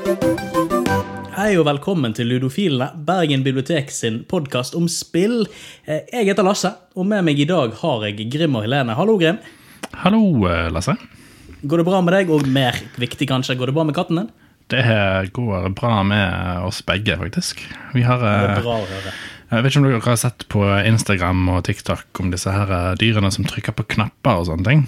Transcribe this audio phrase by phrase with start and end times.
[0.00, 5.42] Hei og velkommen til Ludofilene, Bergen bibliotek sin podkast om spill.
[5.84, 8.96] Eh, Jeg heter Lasse, og med meg i dag har jeg Grim og Helene.
[8.96, 9.36] Hallo, Grim.
[9.92, 10.94] Hallo, eh, Lasse.
[11.60, 12.32] Går det bra med deg?
[12.32, 14.30] Og mer viktig, kanskje, går det bra med katten din?
[14.72, 17.60] Det går bra med oss begge, faktisk.
[17.92, 19.12] Vi har Det eh.
[19.50, 23.30] Jeg vet ikke om dere har sett på Instagram og TikTok om disse her dyrene
[23.30, 24.86] som trykker på knapper og sånne ting.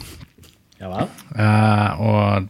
[0.81, 1.11] Ja vel?
[1.37, 2.49] Eh, og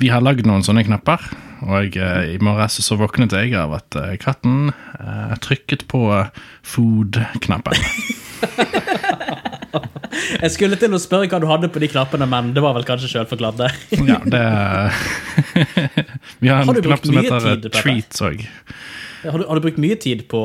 [0.00, 1.20] vi har lagd noen sånne knapper.
[1.60, 6.00] Og jeg, i morges så våknet jeg av at eh, katten eh, trykket på
[6.64, 7.76] food-knappen.
[10.40, 12.86] Jeg skulle til å spørre hva du hadde på de knappene, men det var vel
[12.88, 13.68] kanskje selvforklart det.
[14.08, 14.40] Ja, det
[16.42, 18.42] Vi har en Har knapp som heter tid treats òg.
[19.26, 20.40] Har du, har du brukt mye tid på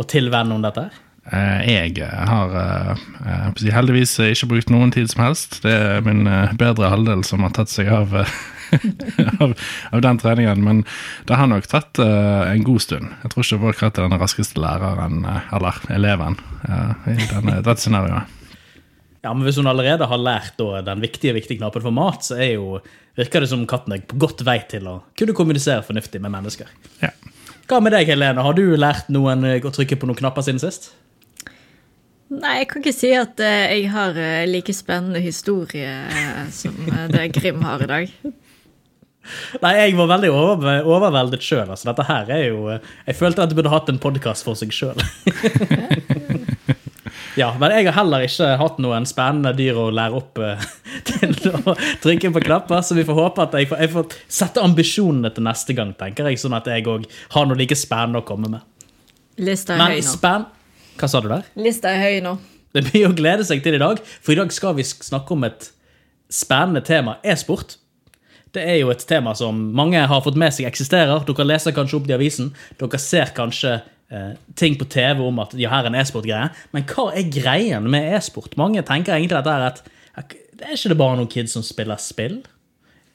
[0.00, 0.88] å tilvenne om dette?
[1.30, 5.60] Eh, Jeg har eh, eh, heldigvis ikke brukt noen tid som helst.
[5.66, 8.32] Det er min eh, bedre halvdel som har tatt seg av, eh,
[9.42, 9.54] av,
[9.90, 10.64] av den treningen.
[10.64, 10.84] Men
[11.28, 13.14] det har nok tatt uh, en god stund.
[13.24, 17.82] Jeg tror ikke katt er den raskeste læreren, uh, eller eleven, uh, i denne, dette
[17.82, 18.36] scenarioet.
[19.20, 22.38] Ja, men Hvis hun allerede har lært da, den viktige viktige knappen for mat, så
[22.40, 22.78] er jo,
[23.20, 26.70] virker det som katten er på godt vei til å kunne kommunisere fornuftig med mennesker.
[27.02, 27.12] Ja.
[27.68, 28.42] Hva med deg, Helene?
[28.42, 30.94] Har du lært noen å trykke på noen knapper siden sist?
[32.30, 34.16] Nei, jeg kan ikke si at jeg har
[34.48, 35.90] like spennende historie
[36.54, 36.78] som
[37.12, 38.12] det Grim har i dag.
[39.60, 41.68] Nei, jeg var veldig over, overveldet sjøl.
[41.68, 44.58] Altså, dette her er jo eh, Jeg følte at du burde hatt en podkast for
[44.58, 44.96] seg sjøl.
[47.40, 50.64] ja, men jeg har heller ikke hatt noen spennende dyr å lære opp eh,
[51.10, 54.64] til å trykke på knapper, så vi får håpe at jeg får, jeg får sette
[54.64, 57.04] ambisjonene til neste gang, tenker jeg, sånn at jeg òg
[57.36, 58.64] har noe like spennende å komme med.
[59.40, 60.14] Lista er Men høy nå.
[60.14, 60.48] spenn...
[61.00, 61.44] Hva sa du der?
[61.56, 62.34] Lista er høy nå.
[62.70, 65.32] Det er mye å glede seg til i dag, for i dag skal vi snakke
[65.34, 65.70] om et
[66.30, 67.78] spennende tema, e-sport.
[68.54, 71.22] Det er jo et tema som mange har fått med seg eksisterer.
[71.26, 72.50] Dere leser kanskje opp det i avisen.
[72.80, 73.76] Dere ser kanskje
[74.10, 76.50] eh, ting på TV om at ja, her er en e-sport-greie.
[76.74, 78.58] Men hva er greien med e-sport?
[78.60, 79.84] Mange tenker egentlig dette er at
[80.60, 82.42] det er ikke det bare noen kids som spiller spill?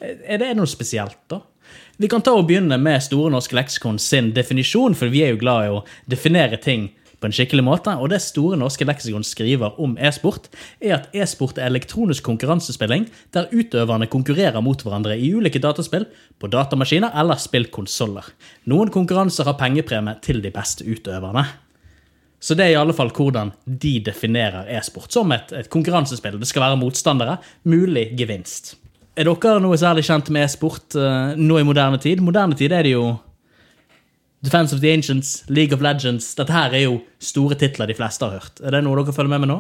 [0.02, 1.44] Er det noe spesielt, da?
[2.02, 5.42] Vi kan ta og begynne med Store norske leksikon sin definisjon, for vi er jo
[5.44, 6.90] glad i å definere ting
[7.26, 7.96] på en skikkelig måte.
[7.98, 10.48] Og det Store norske leksikon skriver om e-sport,
[10.80, 16.06] er at e-sport er elektronisk konkurransespilling der utøverne konkurrerer mot hverandre i ulike dataspill,
[16.40, 18.28] på datamaskiner eller spillkonsoller.
[18.70, 21.46] Noen konkurranser har pengepremie til de beste utøverne.
[22.46, 25.10] Så det er i alle fall hvordan de definerer e-sport.
[25.16, 26.38] Som et, et konkurransespill.
[26.38, 27.40] Det skal være motstandere.
[27.66, 28.76] Mulig gevinst.
[29.16, 32.22] Er dere noe særlig kjent med e-sport eh, nå i moderne tid?
[32.22, 33.16] Moderne tid er det jo
[34.46, 36.32] Defense of the Ancients, League of Legends.
[36.38, 38.62] Dette her er jo store titler de fleste har hørt.
[38.64, 39.60] Er det noe dere følger med med nå?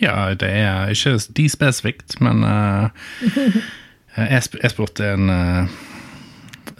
[0.00, 2.88] Ja, det er ikke de spesifikt, men uh,
[4.30, 5.78] e-sp- e-sport er en uh,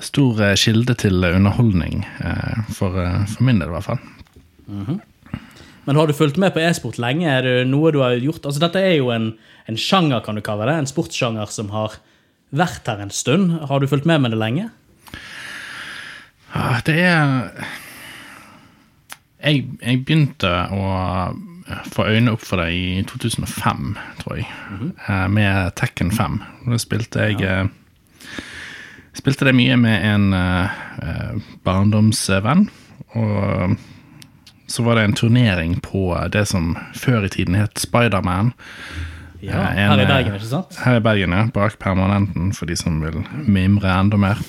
[0.00, 2.95] stor eh, kilde til underholdning, Uh, for,
[3.34, 4.00] for min del i hvert fall.
[5.89, 7.27] Men har du fulgt med på e-sport lenge?
[7.29, 8.45] Er det noe du har gjort?
[8.47, 9.33] Altså, dette er jo en,
[9.69, 10.77] en sjanger, kan du kalle det.
[10.79, 11.97] En sportssjanger som har
[12.55, 13.56] vært her en stund.
[13.71, 14.69] Har du fulgt med med det lenge?
[16.87, 17.50] Det er
[19.41, 20.84] jeg, jeg begynte å
[21.94, 24.49] få øynene opp for det i 2005, tror jeg,
[25.06, 26.41] eh, med Tekken 5.
[26.66, 27.61] Da spilte jeg ja.
[29.16, 31.33] Spilte det mye med en eh, eh,
[31.66, 32.69] barndomsvenn.
[33.19, 33.75] Og
[34.71, 38.53] så var det en turnering på det som før i tiden het Spiderman.
[39.43, 40.78] Ja, Eh, en, Her i eh, Bergen, ikke sant?
[40.84, 41.47] Her i Bergen, ja.
[41.55, 44.43] Bak permanenten, for de som vil mimre enda mer.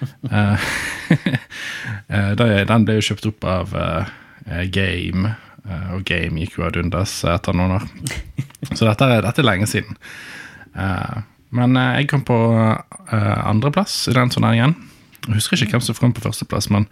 [2.18, 4.12] Eh, den ble jo kjøpt opp av eh,
[4.48, 5.34] eh, Game,
[5.92, 7.82] og Game gikk jo ad undas etter noen år.
[8.78, 9.98] Så dette dette er lenge siden.
[11.52, 12.38] Men jeg kom på
[13.12, 14.72] andreplass i den turneringen.
[15.26, 16.88] Jeg husker ikke hvem som kom på førsteplass, men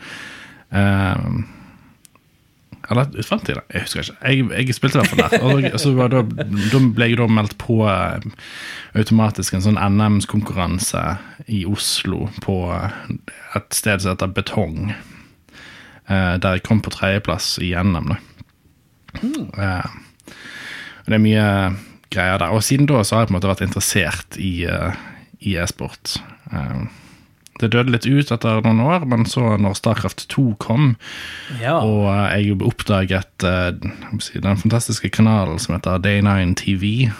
[2.92, 3.64] eller fant jeg det?
[3.72, 4.18] Jeg husker ikke.
[4.28, 5.48] Jeg, jeg spilte i hvert fall der.
[5.48, 11.06] Og, og så var da, da ble jeg da meldt på automatisk en sånn NM-konkurranse
[11.48, 14.92] i Oslo på et sted som heter Betong.
[16.08, 18.18] Eh, der jeg kom på tredjeplass igjen, nemlig.
[19.22, 19.50] Mm.
[19.56, 19.86] Eh,
[21.06, 21.48] det er mye
[22.12, 22.52] greier der.
[22.54, 24.92] Og siden da så har jeg på en måte vært interessert i, eh,
[25.40, 26.16] i e-sport.
[27.56, 30.96] Det døde litt ut etter noen år, men så når Starcraft 2 kom,
[31.58, 31.78] Ja.
[31.80, 32.04] og
[32.36, 37.10] jeg oppdaget den fantastiske kanalen som heter Day9 TV.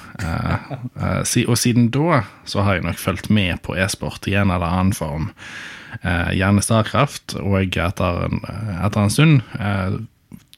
[1.48, 4.92] og siden da så har jeg nok fulgt med på e-sport i en eller annen
[4.92, 5.30] form.
[6.02, 8.40] Eh, gjerne Starcraft, og etter en,
[8.84, 9.96] etter en stund eh,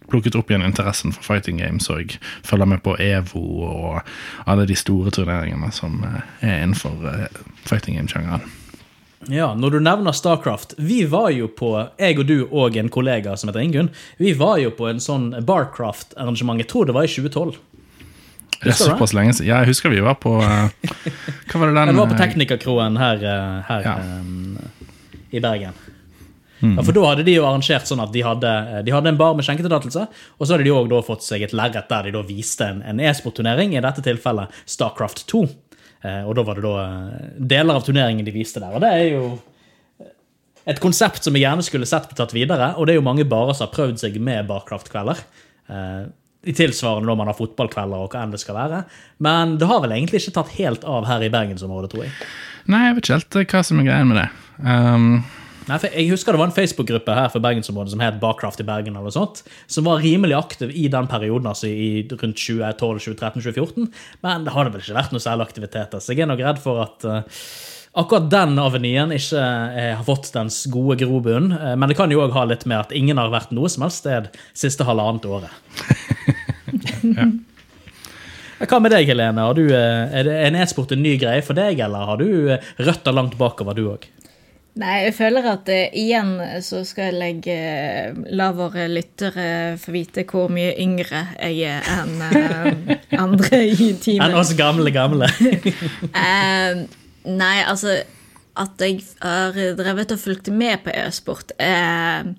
[0.09, 2.17] plukket opp igjen interessen for fighting games, og jeg
[2.49, 3.99] følger med på EVO og
[4.49, 7.29] alle de store turneringene som eh, er innenfor
[7.69, 8.47] fighting game-sjangeren.
[9.29, 13.33] Ja, når du nevner Starcraft Vi var jo på, jeg og du og en kollega
[13.37, 13.89] som heter Ingunn,
[14.23, 16.63] vi var jo på en sånn Barcraft-arrangement.
[16.63, 17.57] Jeg tror det var i 2012.
[18.63, 19.51] Det er såpass lenge siden.
[19.51, 23.23] Ja, jeg husker vi var på Hva var det den Vi var på Teknikerkroen her,
[23.69, 23.97] her Ja.
[23.99, 24.78] eh,
[25.31, 25.77] i Bergen.
[26.59, 28.51] Ja, for Da hadde de jo arrangert sånn at de hadde,
[28.83, 31.87] de hadde en bar med skjenketillatelse, og så hadde de da fått seg et lerret
[31.91, 35.45] der de da viste en, en e-sportturnering, i dette tilfellet Starcraft 2.
[36.03, 38.75] Eh, og da var det da eh, deler av turneringen de viste der.
[38.75, 40.09] Og det er jo
[40.69, 43.57] et konsept som jeg gjerne skulle sett tatt videre, og det er jo mange barer
[43.57, 45.23] som har prøvd seg med Barcraft-kvelder.
[45.71, 46.03] Eh,
[46.49, 48.85] I tilsvarende når man har fotballkvelder og hva enn det skal være.
[49.25, 52.15] Men det har vel egentlig ikke tatt helt av her i bergensområdet, tror jeg.
[52.69, 54.31] Nei, jeg vet ikke helt eh, hva som er greia med det.
[54.65, 55.11] Um,
[55.69, 58.67] Nei, for Jeg husker det var en Facebook-gruppe her for bergensområdet som het Barcraft i
[58.69, 63.43] Bergen, eller sånt, som var rimelig aktiv i den perioden, altså i rundt 2012, 2013,
[63.45, 63.91] 2014.
[64.25, 66.81] Men det hadde vel ikke vært noe særlig aktiviteter, så jeg er nok redd for
[66.87, 67.43] at eh,
[67.99, 71.51] akkurat den avenyen ikke eh, har fått dens gode grobunn.
[71.53, 73.85] Eh, men det kan jo òg ha litt med at ingen har vært noe som
[73.87, 75.53] helst sted siste halvannet året.
[78.59, 79.45] Hva med deg, Helene?
[79.47, 82.31] Har du, eh, er det en e-sport en ny greie for deg, eller har du
[82.79, 84.09] røtter langt bakover, du òg?
[84.79, 90.23] Nei, jeg føler at uh, igjen så skal jeg uh, la våre lyttere få vite
[90.29, 94.29] hvor mye yngre jeg er enn uh, andre i teamet.
[94.29, 95.27] Enn oss gamle, gamle.
[97.25, 98.03] Nei, altså
[98.59, 102.35] At jeg har drevet og fulgt med på e-sport, er,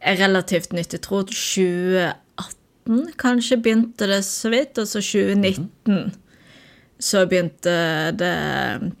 [0.00, 0.94] er relativt nytt.
[0.96, 6.14] Jeg tror 2018 kanskje begynte det så vidt, og så 2019
[7.00, 7.74] så begynte
[8.16, 8.94] det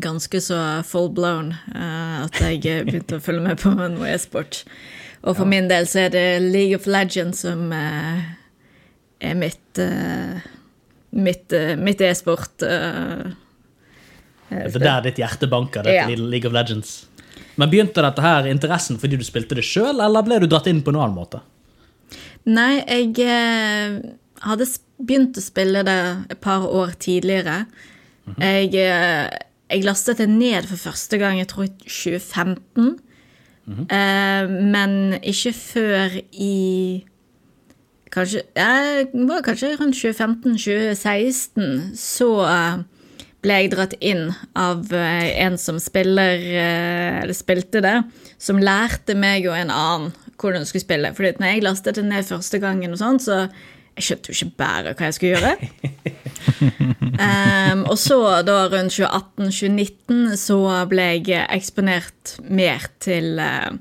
[0.00, 4.64] ganske så full blown eh, at jeg begynte å følge med på noe e-sport.
[5.26, 8.26] Og for min del så er det League of Legends som eh,
[9.20, 10.44] er mitt eh,
[11.16, 12.62] mitt, mitt e-sport.
[14.50, 16.16] Det er der ditt hjerte banker, dette Ja.
[16.16, 17.06] League of Legends.
[17.56, 20.82] Men begynte dette her interessen fordi du spilte det sjøl, eller ble du dratt inn
[20.84, 21.40] på en annen måte?
[22.46, 23.96] Nei, jeg eh,
[24.46, 24.66] hadde
[25.02, 25.98] begynt å spille det
[26.30, 27.66] et par år tidligere.
[28.38, 29.38] jeg, eh,
[29.70, 32.98] jeg lastet det ned for første gang, jeg tror i 2015.
[33.90, 37.04] eh, men ikke før i
[38.16, 42.76] Kanskje Jeg var kanskje rundt 2015-2016, så eh,
[43.46, 44.28] ble jeg dratt inn
[44.58, 48.00] av eh, en som spiller eh, Eller spilte det,
[48.42, 51.14] som lærte meg og en annen hvordan du skulle spille.
[51.16, 53.46] Fordi når jeg lastet det ned første gangen, og sånn, så
[53.96, 55.52] jeg skjønte jo ikke bare hva jeg skulle gjøre.
[57.16, 60.58] um, og så da rundt 2018-2019 så
[60.90, 63.72] ble jeg eksponert mer til uh,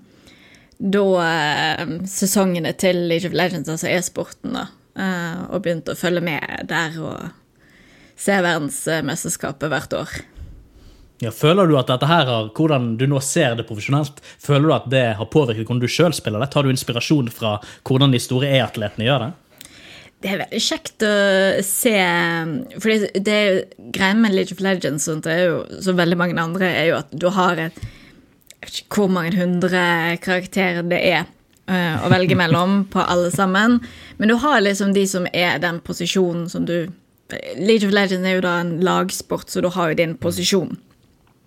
[0.80, 4.70] da uh, sesongene til League of Legends, altså e-sporten, da.
[4.96, 7.34] Uh, og begynte å følge med der og
[8.20, 10.16] se verdensmesterskapet hvert år.
[11.24, 14.76] Ja, føler du at dette her har, hvordan du nå ser det profesjonelt, føler du
[14.76, 16.50] at det har påvirket hvordan du sjøl spiller det?
[16.52, 17.56] Tar du inspirasjon fra
[17.88, 19.32] hvordan de store e-atletene gjør det?
[20.26, 21.16] Det er veldig kjekt å
[21.68, 21.94] se
[22.82, 26.90] For det, er jo greia med League of Legends jo, som veldig mange andre, er
[26.90, 29.82] jo at du har et Jeg vet ikke hvor mange hundre
[30.24, 31.20] karakterer det er
[31.70, 33.78] eh, å velge mellom på alle sammen.
[34.18, 36.88] Men du har liksom de som er den posisjonen som du
[37.58, 40.78] League of Legends er jo da en lagsport, så du har jo din posisjon.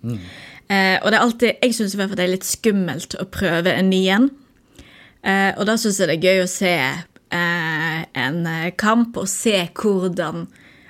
[0.03, 4.01] Eh, og det er alltid, jeg syns det er litt skummelt å prøve en ny
[4.13, 4.29] en.
[5.23, 8.41] Eh, og da syns jeg det er gøy å se eh, en
[8.79, 10.47] kamp og se hvordan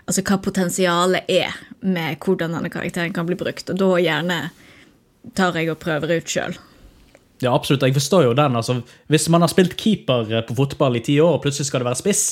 [0.09, 1.53] Altså hva potensialet er
[1.85, 3.67] med hvordan denne karakteren kan bli brukt.
[3.69, 4.37] Og da gjerne
[5.37, 6.55] tar jeg og prøver ut sjøl.
[7.43, 7.85] Ja, absolutt.
[7.85, 8.57] Jeg forstår jo den.
[8.57, 11.91] altså, Hvis man har spilt keeper på fotball i ti år, og plutselig skal det
[11.91, 12.23] være spiss,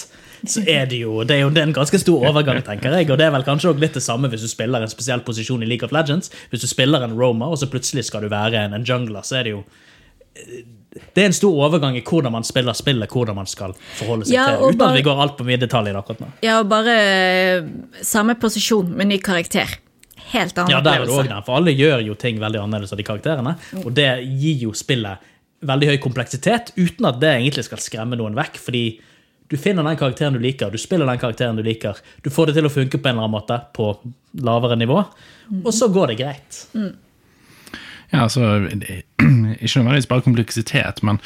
[0.46, 3.10] så er det jo det er jo det er en ganske stor overgang, tenker jeg.
[3.10, 5.64] Og det er vel kanskje også litt det samme hvis du spiller en spesiell posisjon
[5.64, 6.30] i League of Legends.
[6.52, 9.40] Hvis du spiller en Roma, og så plutselig skal du være en, en jungler, så
[9.40, 9.64] er det jo
[11.16, 14.34] Det er en stor overgang i hvordan man spiller spillet, hvordan man skal forholde seg
[14.38, 16.30] Ja, til uten bare- at vi går altfor mye detalj i det akkurat nå.
[16.46, 17.68] Ja, og bare eh,
[18.02, 19.78] samme posisjon med ny karakter.
[20.32, 22.98] Helt annen Ja, der er det også for alle gjør jo ting veldig annerledes av
[23.00, 24.10] de karakterene, og det
[24.42, 25.18] gir jo spillet
[25.68, 28.82] veldig høy kompleksitet, uten at det egentlig skal skremme noen vekk, fordi
[29.50, 32.58] du finner den karakteren du liker, du spiller den karakteren du liker, du får det
[32.60, 33.92] til å funke på en eller annen måte på
[34.44, 35.02] lavere nivå,
[35.64, 36.64] og så går det greit.
[38.12, 41.18] Ja, altså det- Ikke nødvendigvis bare kompleksitet, men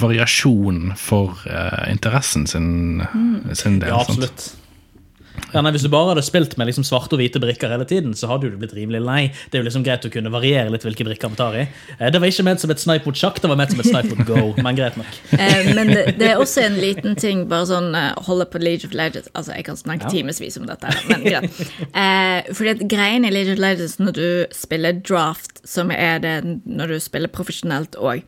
[0.00, 3.02] variasjon for uh, interessen sin,
[3.52, 3.90] sin del.
[3.90, 4.54] Ja, sant?
[5.52, 8.12] Ja, nei, Hvis du bare hadde spilt med liksom svarte og hvite brikker hele tiden,
[8.14, 9.20] så hadde du blitt rimelig lei.
[9.50, 11.64] Det er jo liksom greit å kunne variere litt hvilke brikker man tar i.
[11.98, 13.86] Eh, Det var ikke ment som et snipe mot sjakk, det var ment som et
[13.90, 14.54] snipe mot go.
[14.62, 15.18] Men greit nok.
[15.40, 18.84] Eh, men det, det er også en liten ting, bare sånn eh, holde på League
[18.86, 20.10] of Legends Altså, jeg kan snakke Ja.
[20.12, 21.60] timevis om dette, men greit.
[21.94, 26.34] Eh, fordi at greien i League of Legends når du spiller draft, som er det
[26.66, 28.22] når du spiller profesjonelt òg,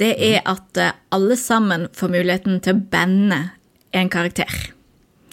[0.00, 3.38] det er at eh, alle sammen får muligheten til å bande
[3.96, 4.50] en karakter.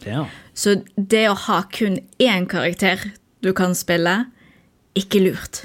[0.05, 0.25] Ja.
[0.53, 3.11] Så det å ha kun én karakter
[3.43, 4.25] du kan spille,
[4.97, 5.63] ikke lurt.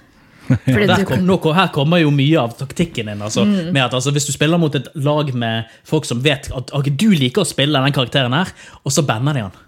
[1.09, 3.21] Kom, nå, her kommer jo mye av taktikken din.
[3.21, 6.73] Altså, med at altså, Hvis du spiller mot et lag med folk som vet at
[6.73, 9.59] okay, du liker å spille den karakteren her, og så banner de han.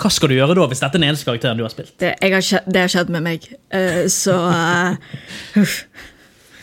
[0.00, 1.92] Hva skal du gjøre da, hvis dette er den eneste karakteren du har spilt?
[2.00, 3.50] det, jeg har, skje- det har skjedd med meg.
[3.68, 4.38] Uh, så
[5.60, 5.76] uh.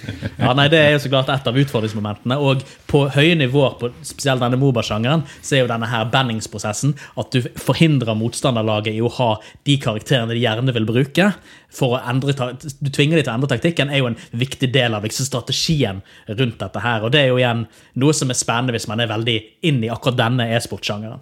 [0.37, 2.37] Ja, nei, Det er jo så klart et av utfordringsmomentene.
[2.39, 7.33] Og på høye nivåer, på spesielt denne Moba-sjangeren, så er jo denne her banningsprosessen at
[7.33, 9.29] du forhindrer motstanderlaget i å ha
[9.67, 11.31] de karakterene de gjerne vil bruke.
[11.77, 12.33] for å endre,
[12.81, 16.01] Du tvinger dem til å endre taktikken, er jo en viktig del av liksom, strategien
[16.27, 17.03] rundt dette her.
[17.03, 19.37] Og det er jo igjen noe som er spennende hvis man er veldig
[19.67, 21.21] inn i akkurat denne e-sportsjangeren.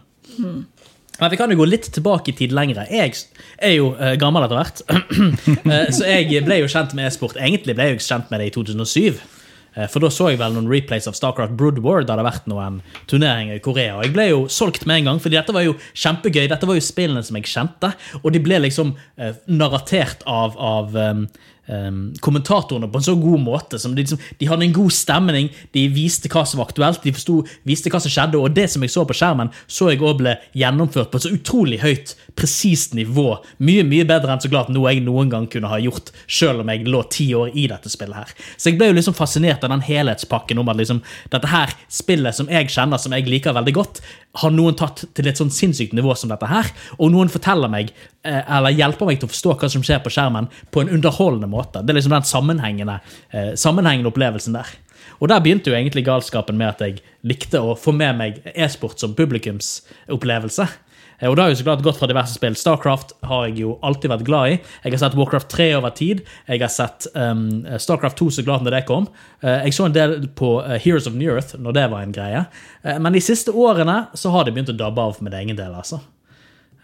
[1.19, 2.87] Men vi kan jo gå litt tilbake i tid lengre.
[2.91, 3.13] Jeg
[3.63, 4.83] er jo uh, gammel etter hvert.
[5.65, 7.37] Eh, så jeg ble jo kjent med e-sport.
[7.41, 9.17] Egentlig ble jeg kjent med det i 2007.
[9.75, 12.27] Eh, For da så jeg vel noen replays av Starcraft Brood War da det hadde
[12.27, 12.77] vært noen
[13.09, 13.95] turneringer i Korea.
[13.97, 16.45] Og jeg ble jo solgt med en gang, fordi dette var jo kjempegøy.
[16.51, 17.91] Dette var jo spillene som jeg kjente,
[18.21, 18.93] og de ble liksom
[19.49, 21.25] narratert av, av um,
[21.67, 23.79] um, kommentatorene på en så god måte.
[23.81, 27.13] Som de, liksom, de hadde en god stemning, de viste hva som var aktuelt, de
[27.15, 30.19] forstod, viste hva som skjedde, og det som jeg så på skjermen, så jeg òg
[30.21, 33.27] ble gjennomført på et så utrolig høyt, presist nivå.
[33.65, 36.73] Mye mye bedre enn så klart noe jeg noen gang kunne ha gjort, selv om
[36.73, 38.35] jeg lå ti år i dette spillet her.
[38.57, 41.01] Så jeg ble jo liksom fascinert av den helhetspakken om at liksom,
[41.33, 44.03] dette her spillet som jeg kjenner, som jeg liker veldig godt,
[44.41, 47.93] har noen tatt til et sånn sinnssykt nivå som dette her, og noen forteller meg,
[48.27, 51.47] eh, eller hjelper meg til å forstå hva som skjer på skjermen, på en underholdende
[51.47, 51.54] måte.
[51.63, 52.99] Det er liksom den sammenhengende,
[53.31, 54.73] eh, sammenhengende opplevelsen der.
[55.21, 58.99] Og der begynte jo egentlig galskapen med at jeg likte å få med meg e-sport
[58.99, 60.67] som publikumsopplevelse.
[61.19, 62.55] Eh, Og det har jo så klart gått fra diverse spill.
[62.55, 64.57] Starcraft har jeg jo alltid vært glad i.
[64.83, 66.25] Jeg har sett Warcraft 3 over tid.
[66.47, 69.07] Jeg har sett um, Starcraft 2 så klart når det kom.
[69.43, 72.15] Uh, jeg så en del på uh, Heroes of New Earth når det var en
[72.15, 72.43] greie.
[72.83, 75.59] Uh, men de siste årene så har det begynt å dabbe av med det egen
[75.59, 75.73] del.
[75.73, 76.01] altså.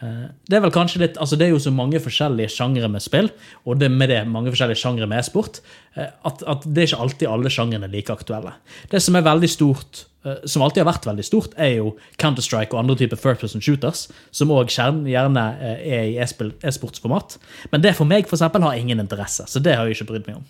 [0.02, 3.04] Eh, Det er vel kanskje litt, altså det er jo så mange forskjellige sjangre med
[3.04, 3.30] spill,
[3.66, 5.62] og det med det mange forskjellige sjangre med e-sport,
[5.96, 8.56] eh, at, at det er ikke alltid alle sjangrene like aktuelle.
[8.90, 12.74] Det som er veldig stort, eh, som alltid har vært veldig stort, er jo Counter-Strike
[12.74, 17.38] og andre typer first person shooters, som òg gjerne er i e-sportsformat.
[17.72, 20.30] Men det for meg for eksempel, har ingen interesse, så det har jeg ikke brydd
[20.32, 20.46] meg om.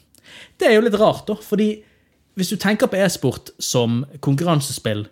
[0.59, 1.73] Det er jo litt rart, da, fordi
[2.39, 5.09] hvis du tenker på e-sport som konkurransespill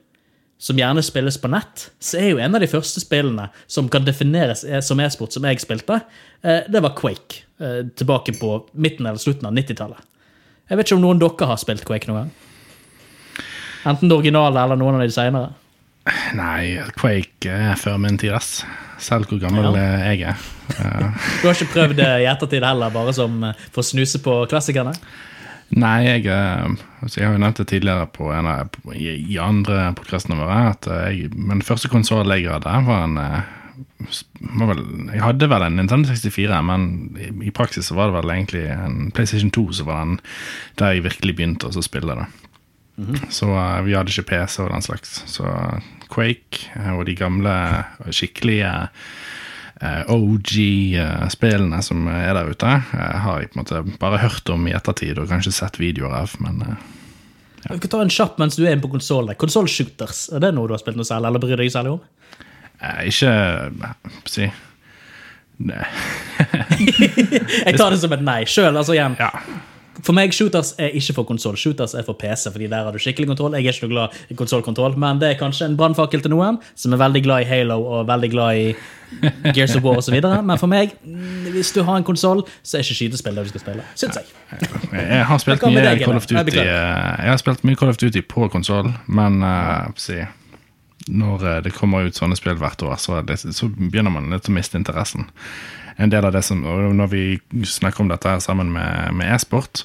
[0.60, 4.04] som gjerne spilles på nett, så er jo en av de første spillene som kan
[4.04, 6.02] defineres som e-sport som jeg spilte,
[6.44, 7.46] eh, det var Quake.
[7.62, 10.04] eh, Tilbake på midten eller slutten av 90-tallet.
[10.70, 12.32] Jeg vet ikke om noen dere har spilt Quake noen gang?
[13.88, 15.54] Enten det originale eller noen av de senere.
[16.36, 18.64] Nei, Quake er før min tid, ass.
[19.00, 19.88] Selv hvor gammel Ja.
[20.12, 20.36] jeg er.
[20.80, 21.10] Ja.
[21.42, 24.36] Du har ikke prøvd det i ettertid heller, bare som eh, for å snuse på
[24.52, 24.92] klassikerne?
[25.78, 26.66] Nei, jeg, eh,
[27.04, 28.50] altså jeg har jo nevnt det tidligere på en
[28.96, 30.58] i, andre podkastene våre.
[30.72, 33.56] At eh, jeg, men første konsoll jeg hadde, var en eh,
[34.58, 34.84] var vel,
[35.14, 38.66] Jeg hadde vel en Nintendo 64, men i, i praksis så var det vel egentlig
[38.74, 40.20] en PlayStation 2 som var den
[40.82, 42.28] der jeg virkelig begynte å spille det.
[43.32, 45.22] Så uh, vi hadde ikke PC og den slags.
[45.32, 45.48] Så
[46.12, 47.54] Quake og de gamle,
[48.12, 48.72] skikkelige
[50.12, 54.74] OG-spillene som er der ute, eh, har jeg på en måte bare hørt om i
[54.76, 56.78] ettertid og kanskje sett videoer av, men ja.
[57.70, 59.28] Vi kan ta en kjapp mens du er inne på konsoll.
[59.40, 62.02] Konsollshooters, er det noe du har spilt noe særlig, eller bryr deg særlig om?
[62.80, 64.48] eh, ikke eh, si.
[67.66, 68.72] Jeg tar det som et nei sjøl.
[68.80, 69.32] Altså igjen, Ja.
[70.06, 71.58] For meg, shooters er ikke for konsoll.
[71.60, 73.58] Shooters er for PC, fordi der har du skikkelig kontroll.
[73.58, 76.60] Jeg er ikke noe glad i konsollkontroll, men det er kanskje en brannfakkel til noen
[76.76, 78.74] som er veldig glad i Halo og veldig glad i
[79.56, 80.16] Gears of War osv.
[80.22, 83.54] Men for meg, mm, hvis du har en konsoll, så er ikke skytespill det du
[83.54, 83.88] skal spille.
[84.00, 84.28] Syns jeg.
[84.94, 88.00] Jeg har spilt mye deg, Call of Duty eh, Jeg har spilt mye Call of
[88.02, 90.22] Duty på konsoll, men uh, si,
[91.10, 94.50] når eh, det kommer ut sånne spill hvert år, så, det, så begynner man litt
[94.50, 95.30] å miste interessen.
[96.00, 97.24] En del av det som, Når vi
[97.68, 99.84] snakker om dette her sammen med, med e-sport,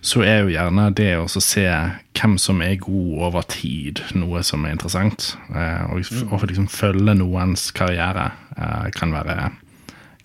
[0.00, 1.66] så er jo gjerne det å se
[2.14, 5.32] hvem som er god over tid, noe som er interessant.
[5.50, 9.50] Eh, og, og liksom følge noens karriere eh, kan være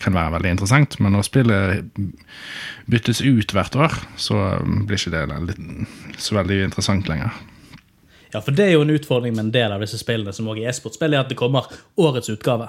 [0.04, 1.98] kan være veldig interessant, men når spillet
[2.90, 5.56] byttes ut hvert år, så blir ikke det
[6.20, 7.32] så veldig interessant lenger.
[8.34, 10.64] Ja, for det er jo en utfordring med en del av disse spillene som også
[10.64, 12.66] er e-sportspill, er at det kommer årets utgave.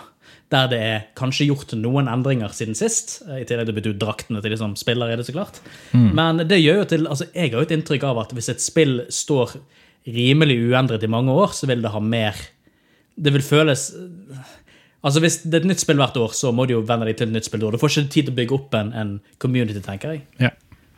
[0.54, 3.22] Der det er kanskje gjort noen endringer siden sist.
[3.28, 5.34] eh, I tillegg til å bytte ut draktene til de som spiller i det, så
[5.34, 5.62] klart.
[5.94, 8.62] Men det gjør jo til Altså, jeg har jo et inntrykk av at hvis et
[8.62, 9.56] spill står
[10.06, 12.36] rimelig uendret i mange år, så vil det ha mer
[13.18, 13.88] Det vil føles
[15.06, 17.18] Altså, Hvis det er et nytt spill hvert år, så må du jo venne deg
[17.18, 17.62] til et nytt spill.
[17.62, 20.24] Du får ikke tid til å bygge opp en, en community, tenker jeg.
[20.42, 20.50] Ja.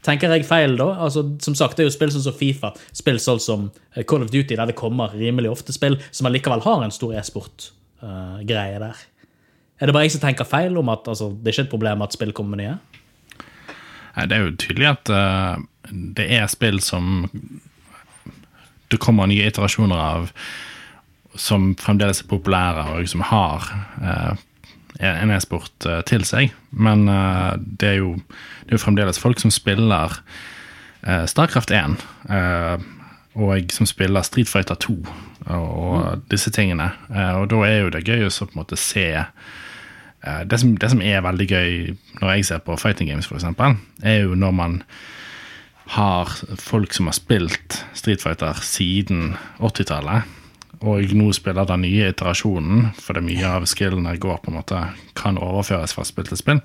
[0.07, 0.93] Tenker jeg feil da?
[1.03, 4.23] Altså, som sagt, Det er jo spill sånn som Fifa, spill sånn som eh, Call
[4.23, 8.95] of Duty, der det kommer rimelig ofte spill som allikevel har en stor e-sport-greie der.
[9.77, 12.01] Er det bare jeg som tenker feil om at altså, det er ikke et problem
[12.01, 12.77] at spill kommer med nye?
[14.17, 15.61] Nei, Det er jo tydelig at uh,
[16.17, 17.29] det er spill som
[18.89, 20.31] det kommer nye iterasjoner av
[21.37, 23.67] som fremdeles er populære og som har
[24.01, 24.33] uh,
[24.97, 26.55] en e-sport uh, til seg.
[26.71, 28.15] Men det, er jo,
[28.65, 30.17] det er jo fremdeles folk som spiller
[31.29, 31.93] Starcraft 1,
[32.35, 32.81] eh,
[33.39, 34.95] og som spiller Street Fighter 2
[35.45, 36.89] og, og disse tingene.
[37.37, 39.13] Og da er jo det gøy å se
[40.49, 41.71] det, som, det som er veldig gøy
[42.21, 44.79] når jeg ser på fighting games, eksempel, er jo når man
[45.95, 50.27] har folk som har spilt Street Fighter siden 80-tallet,
[50.83, 54.81] og nå spiller den nye iterasjonen, for det mye av skillene går på en måte
[55.17, 56.59] kan overføres fra spill til spill,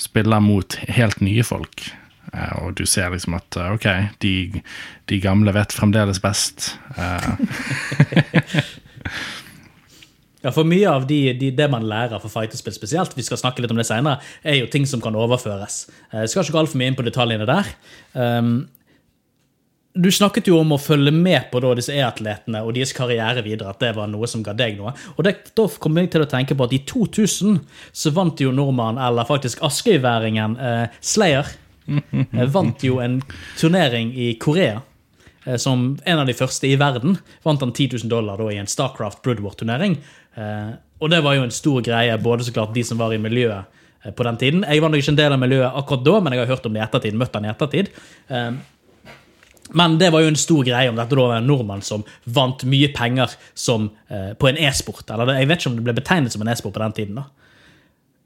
[0.00, 1.88] spiller mot helt nye folk.
[2.32, 3.88] Eh, Og du ser liksom at eh, ok,
[4.22, 4.34] de,
[5.10, 6.76] de gamle vet fremdeles best.
[10.42, 13.60] Ja, for mye av de, de, det man lærer for fighterspill spesielt, vi skal snakke
[13.60, 15.82] litt om det senere, er jo ting som kan overføres.
[16.12, 17.68] Eh, Jeg skal ikke gå altfor mye inn på detaljene der.
[18.16, 18.54] Um,
[20.00, 23.72] du snakket jo om å følge med på da, disse e-atletene og deres karriere videre,
[23.74, 24.92] at det var noe som ga deg noe.
[25.16, 27.58] Og det, da kom jeg til å tenke på at i 2000
[27.90, 31.50] så vant jo nordmannen, eller faktisk askøyværingen eh, Slayer,
[31.90, 33.18] eh, vant jo en
[33.58, 34.78] turnering i Korea.
[35.44, 38.62] Eh, Som en av de første i verden vant han 10 000 dollar da, i
[38.62, 39.98] en Starcraft Broodwar-turnering.
[40.36, 43.20] Eh, og det var jo en stor greie, både så klart de som var i
[43.22, 43.64] miljøet
[44.04, 44.66] eh, på den tiden.
[44.68, 46.76] Jeg var nok ikke en del av miljøet akkurat da, men jeg har hørt om
[46.76, 47.18] det i ettertid.
[47.18, 47.90] møtt han i ettertid.
[48.28, 48.52] Eh,
[49.72, 52.64] Men det var jo en stor greie om dette da var en nordmann som vant
[52.66, 55.04] mye penger som, på en e-sport.
[55.14, 57.20] Eller jeg vet ikke om det ble betegnet som en e-sport på den tiden.
[57.20, 57.28] da.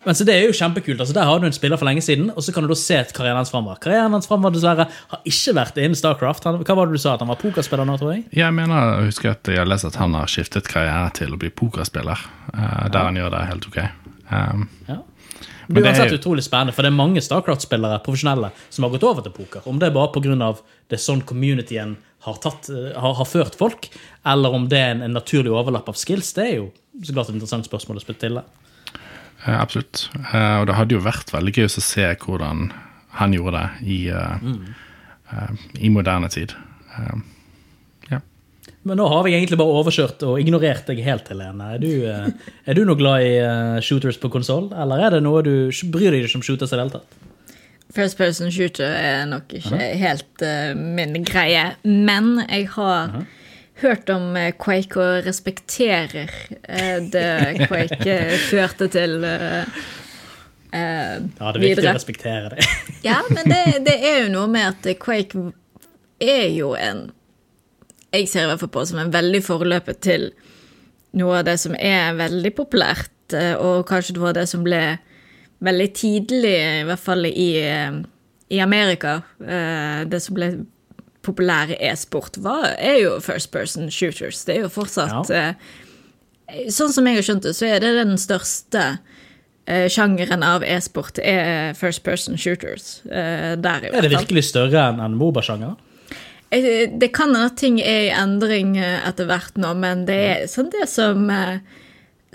[0.05, 1.01] Men så Det er jo kjempekult.
[1.01, 3.05] altså Der har du en spiller for lenge siden, og så kan du da se
[3.15, 3.81] karrieren hans framover.
[3.81, 6.45] Karrieren hans fremover dessverre har ikke vært innen Starcraft.
[6.45, 7.15] Han, hva var det du sa?
[7.15, 8.27] At han var pokerspiller nå, tror jeg?
[8.33, 11.41] Jeg mener, jeg husker at jeg har lest at han har skiftet karriere til å
[11.41, 13.83] bli pokerspiller, eh, der han gjør det helt ok.
[14.31, 15.01] Um, Ja.
[15.67, 19.07] Men Det er uansett utrolig spennende, for det er mange Starcraft-spillere profesjonelle som har gått
[19.09, 19.63] over til poker.
[19.65, 20.57] Om det er bare pga.
[20.89, 23.89] det er sånn communityen har, tatt, eh, har, har ført folk,
[24.27, 26.71] eller om det er en, en naturlig overlapp av skills, det er jo
[27.03, 28.35] så klart et interessant spørsmål å spille til.
[28.35, 28.45] det.
[29.47, 30.09] Eh, absolutt.
[30.33, 32.69] Eh, og det hadde jo vært veldig gøy å se hvordan
[33.21, 34.59] han gjorde det i, mm.
[35.31, 36.55] eh, i moderne tid.
[38.11, 38.21] Ja.
[38.85, 41.75] Men nå har vi egentlig bare overkjørt og ignorert deg helt, Helene.
[41.77, 43.37] Er du, er du noe glad i
[43.85, 45.55] shooters på konsoll, eller er det noe du
[45.95, 47.23] bryr deg ikke om shooters i det hele tatt?
[47.95, 53.21] First person shooter er nok ikke helt uh, min greie, men jeg har
[53.83, 56.31] hørt om eh, Quake og respekterer
[56.63, 59.83] eh, det Quake eh, førte til eh,
[60.71, 62.69] eh, Ja, det er viktig å respektere det.
[63.09, 65.51] Ja, men det, det er jo noe med at Quake
[66.23, 67.09] er jo en
[68.15, 70.31] Jeg ser i hvert fall på som en veldig forløper til
[71.15, 74.81] noe av det som er veldig populært, og kanskje noe av det som ble
[75.63, 77.51] veldig tidlig, i hvert fall i,
[78.51, 80.49] i Amerika, eh, det som ble
[81.25, 84.45] populær e-sport, var- er jo first person shooters.
[84.45, 85.49] Det er jo fortsatt Ja.
[85.49, 85.55] eh,
[86.69, 88.99] Sånn som jeg har skjønt det, så er det den største
[89.67, 93.01] eh, sjangeren av e-sport er first person shooters.
[93.11, 95.77] eh, der i Er det virkelig større enn en Moba-sjanger?
[96.53, 100.47] Eh, Det kan hende at ting er i endring etter hvert nå, men det er
[100.47, 101.31] sånn det som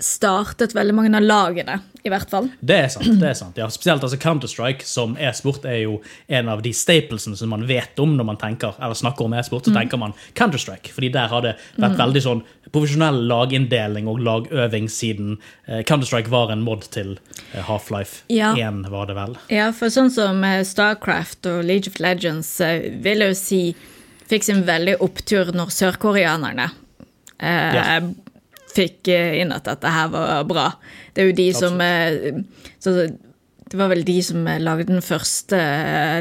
[0.00, 2.46] startet veldig mange av lagene, i hvert fall.
[2.60, 3.08] Det er sant.
[3.20, 3.58] det er sant.
[3.60, 7.98] Ja, spesielt altså Counter-Strike som e-sport er jo en av de staplesene som man vet
[8.00, 9.66] om når man tenker, eller snakker om e-sport.
[9.68, 14.88] Så tenker man Counter-Strike, fordi der har det vært veldig sånn profesjonell laginndeling og lagøving
[14.92, 15.36] siden
[15.66, 17.16] eh, Counter-Strike var en mod til
[17.52, 18.52] eh, Half-Life Ja.
[18.56, 19.36] 1, var det vel.
[19.52, 22.54] Ja, for sånn som eh, Starcraft og League of Legends
[23.02, 23.62] vil jeg jo si
[24.30, 26.68] fikk sin veldig opptur når sørkoreanerne
[27.42, 28.00] eh, Ja.
[28.74, 30.70] Fikk eh, inn at dette her var bra.
[31.14, 32.40] Det er jo de som eh,
[32.82, 32.94] så,
[33.70, 35.60] Det var vel de som eh, lagde den første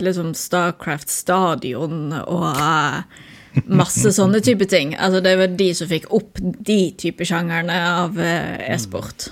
[0.05, 4.95] liksom Starcraft-stadion og masse sånne type ting.
[4.95, 9.31] Altså Det var de som fikk opp de type sjangerne av e-sport.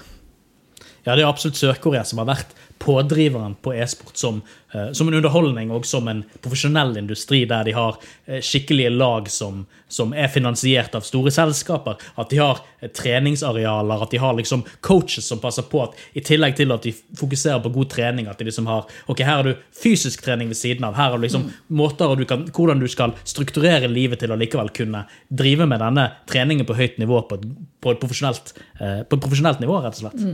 [1.06, 4.41] Ja, det er absolutt Sør-Korea som har vært pådriveren på e-sport som,
[4.73, 9.29] eh, som en underholdning og som en profesjonell industri, der de har eh, skikkelige lag
[9.31, 11.97] som, som er finansiert av store selskaper.
[12.15, 16.23] At de har eh, treningsarealer, at de har liksom coaches som passer på at i
[16.25, 19.47] tillegg til at de fokuserer på god trening, at de liksom har ok, her har
[19.47, 20.97] du fysisk trening ved siden av.
[20.97, 24.69] Her har du liksom måter du kan, hvordan du skal strukturere livet til å likevel
[24.75, 27.49] kunne drive med denne treningen på høyt nivå på et,
[27.81, 30.29] på et, profesjonelt, på et profesjonelt nivå, rett og slett.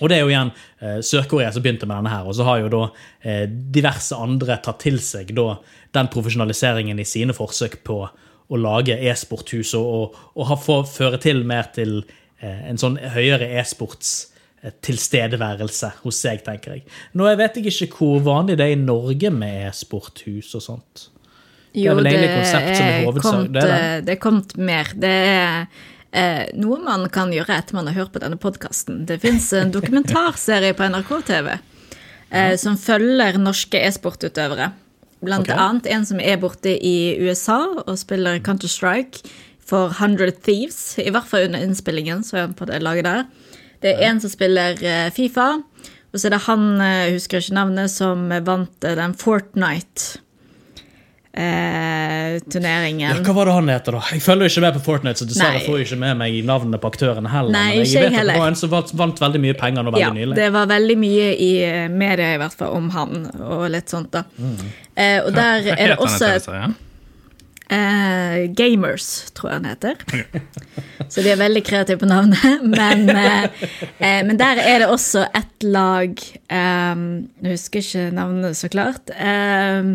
[0.00, 0.52] Og det er jo igjen
[0.84, 2.82] eh, Sør-Korea som begynte med denne her, og så har jo da
[3.24, 5.54] eh, diverse andre tatt til seg da
[5.96, 8.02] den profesjonaliseringen i sine forsøk på
[8.46, 11.98] å lage e-sporthus og, og, og ha, få, føre til mer til
[12.38, 14.12] eh, en sånn høyere e-sports
[14.62, 16.86] eh, tilstedeværelse hos seg, tenker jeg.
[17.16, 21.08] Nå jeg vet jeg ikke hvor vanlig det er i Norge med e-sporthus og sånt.
[21.76, 24.92] Det er vel egentlig konsept som er hovedsak- det er eh, det er kommet mer.
[24.96, 25.66] Det er
[26.16, 29.04] eh, noe man kan gjøre etter man har hørt på denne podkasten.
[29.08, 34.72] Det fins en dokumentarserie på NRK TV eh, som følger norske e-sportutøvere.
[35.24, 35.58] Blant okay.
[35.58, 39.24] annet en som er borte i USA og spiller Counter-Strike
[39.66, 40.98] for 100 Thieves.
[41.02, 43.24] I hvert fall under innspillingen, så er han på det laget der.
[43.82, 45.56] Det er en som spiller eh, Fifa,
[46.12, 50.22] og så er det han, eh, jeg husker ikke navnet, som vant eh, den Fortnite
[51.36, 53.10] eh, turneringen.
[53.10, 54.02] Ja, hva var det han heter, da?
[54.14, 56.90] Jeg følger ikke med på Fortnite, så dessverre får jeg ikke med meg navnene på
[56.92, 57.54] aktørene heller.
[57.56, 58.32] Nei, men jeg vet heller.
[58.32, 60.34] at det var en som vant, vant veldig mye penger nå veldig Ja, nylig.
[60.38, 64.10] det var veldig mye i eh, media i hvert fall om han og litt sånt,
[64.16, 64.24] da.
[64.96, 66.74] Eh, og der Hva er det også heter,
[67.70, 69.96] eh, Gamers, tror jeg han heter.
[71.12, 72.62] Så de er veldig kreative på navnet.
[72.76, 73.44] Men, eh,
[73.98, 76.10] eh, men der er det også et lag
[76.50, 77.02] eh,
[77.44, 79.10] Jeg husker ikke navnet så klart.
[79.14, 79.92] Eh,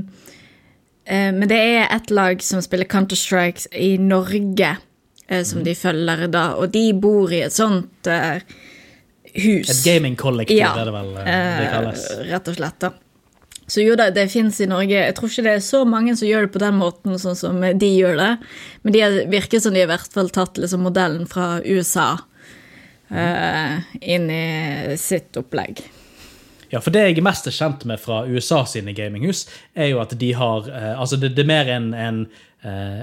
[1.33, 4.75] men det er et lag som spiller Counter-Strike i Norge,
[5.27, 6.43] eh, som de følger da.
[6.61, 8.37] Og de bor i et sånt uh,
[9.33, 9.69] hus.
[9.71, 12.05] Et gamingkollektiv Ja, er det vel eh, det eh, kalles.
[12.29, 12.79] rett og slett.
[12.85, 12.91] da.
[13.71, 14.91] Så jo da, det fins i Norge.
[14.99, 17.61] Jeg tror ikke det er så mange som gjør det på den måten, sånn som
[17.63, 18.31] de gjør det.
[18.83, 22.09] Men de er- virker som de i hvert fall tatt liksom modellen fra USA
[23.11, 25.79] uh, inn i sitt opplegg.
[26.71, 30.15] Ja, for det jeg er mest kjent med fra USA sine gaminghus, er jo at
[30.19, 32.21] de har eh, Altså, det, det er mer en, en
[32.63, 33.01] eh,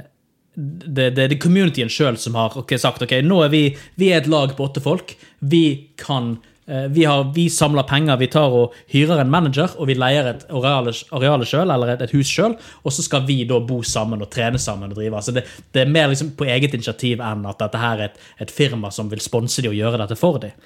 [0.59, 3.65] det, det, det er communityen sjøl som har okay, sagt ok, nå er vi,
[4.01, 5.13] vi er et lag på åtte folk.
[5.39, 6.33] Vi kan
[6.67, 10.33] eh, vi, har, vi samler penger, vi tar og hyrer en manager, og vi leier
[10.33, 13.83] et areal areale sjøl, eller et, et hus sjøl, og så skal vi da bo
[13.87, 15.15] sammen og trene sammen og drive.
[15.21, 15.45] Altså det,
[15.77, 18.91] det er mer liksom på eget initiativ enn at dette her er et, et firma
[18.95, 20.57] som vil sponse de og gjøre dette for dem.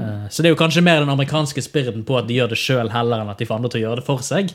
[0.00, 2.60] Eh, Så det er jo kanskje mer den amerikanske spiriten på at de gjør det
[2.60, 4.54] sjøl heller enn at de får andre til å gjøre det for seg.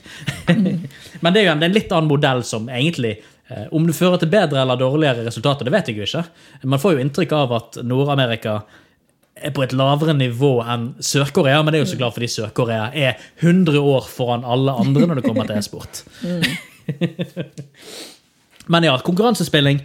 [1.22, 3.18] Men det er jo en, er en litt annen modell som egentlig
[3.50, 6.26] eh, Om det fører til bedre eller dårligere resultater, det vet jeg jo ikke.
[6.66, 8.60] Man får jo inntrykk av at Nord-Amerika
[9.38, 12.88] er på et lavere nivå enn Sør-Korea, men det er jo så klart fordi Sør-Korea
[12.98, 16.02] er 100 år foran alle andre når det kommer til e-sport.
[18.68, 19.80] Men ja, konkurransespilling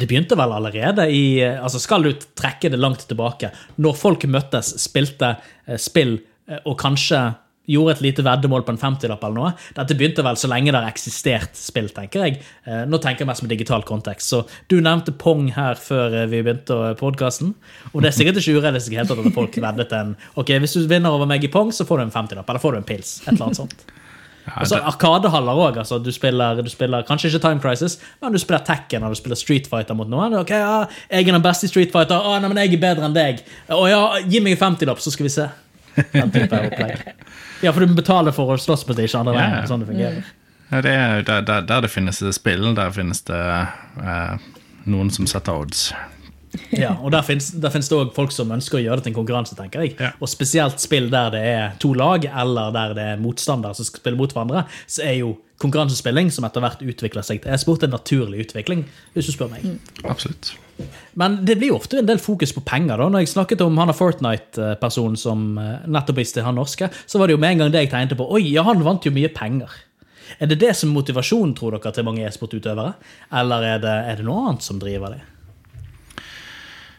[0.00, 3.52] det begynte vel allerede i altså Skal du trekke det langt tilbake?
[3.78, 5.36] Når folk møttes, spilte
[5.66, 7.22] eh, spill eh, og kanskje
[7.68, 9.50] gjorde et lite veddemål på en 50-lapp eller noe.
[9.76, 12.38] Dette begynte vel så lenge det har eksistert spill, tenker jeg.
[12.64, 14.32] Eh, Nå tenker jeg mest med digital kontekst.
[14.32, 17.52] Så du nevnte Pong her før eh, vi begynte podkasten.
[17.92, 21.28] Og det er sikkert ikke urealistisk at folk veddet en Ok, hvis du vinner over
[21.28, 23.18] meg i Pong, så får du en 50-lapp, eller får du en pils.
[23.26, 23.88] Et eller annet sånt.
[24.48, 25.78] Ja, Og så det, Arkadehaller òg.
[25.82, 29.20] Altså, du, spiller, du spiller kanskje ikke Time Crisis, men du spiller Tekken og du
[29.20, 30.34] spiller Street Fighter mot noen.
[30.40, 33.04] Ok, ja, 'Jeg er den beste i Street Fighter.' Å, nei, men 'Jeg er bedre
[33.04, 35.48] enn deg.' Å ja, gi meg en 50-lapp, så skal vi se.
[36.12, 37.14] Den type opplegg.
[37.62, 39.56] Ja, for du betaler for å slåss mot det, ikke andre veien.
[39.58, 39.66] Yeah.
[39.68, 40.28] Sånn det fungerer.
[40.70, 43.42] ja, det er, der, der det finnes spill, der finnes det
[44.02, 44.38] eh,
[44.86, 45.90] noen som setter odds.
[46.78, 49.14] Ja, og der finnes, der finnes det òg folk som ønsker å gjøre det til
[49.14, 49.96] en konkurranse, tenker jeg.
[49.98, 50.12] Ja.
[50.22, 54.02] Og spesielt spill der det er to lag, eller der det er motstandere som skal
[54.04, 57.96] spille mot hverandre, så er jo konkurransespilling, som etter hvert utvikler seg til e-sport, en
[57.96, 58.84] naturlig utvikling,
[59.16, 59.66] hvis du spør meg.
[60.06, 60.52] Absolutt.
[61.18, 63.00] Men det blir jo ofte en del fokus på penger.
[63.00, 63.08] da.
[63.10, 67.34] Når jeg snakket om han Fortnite-personen som eh, nettopp viste han norske, så var det
[67.34, 68.28] jo med en gang det jeg tegnet på.
[68.38, 69.74] Oi, ja, han vant jo mye penger.
[70.38, 72.94] Er det det som er motivasjonen, tror dere, til mange e-sportutøvere?
[73.40, 75.24] Eller er det, er det noe annet som driver det?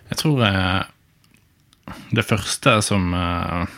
[0.10, 0.82] Jeg tror eh,
[2.15, 3.78] det første som eh,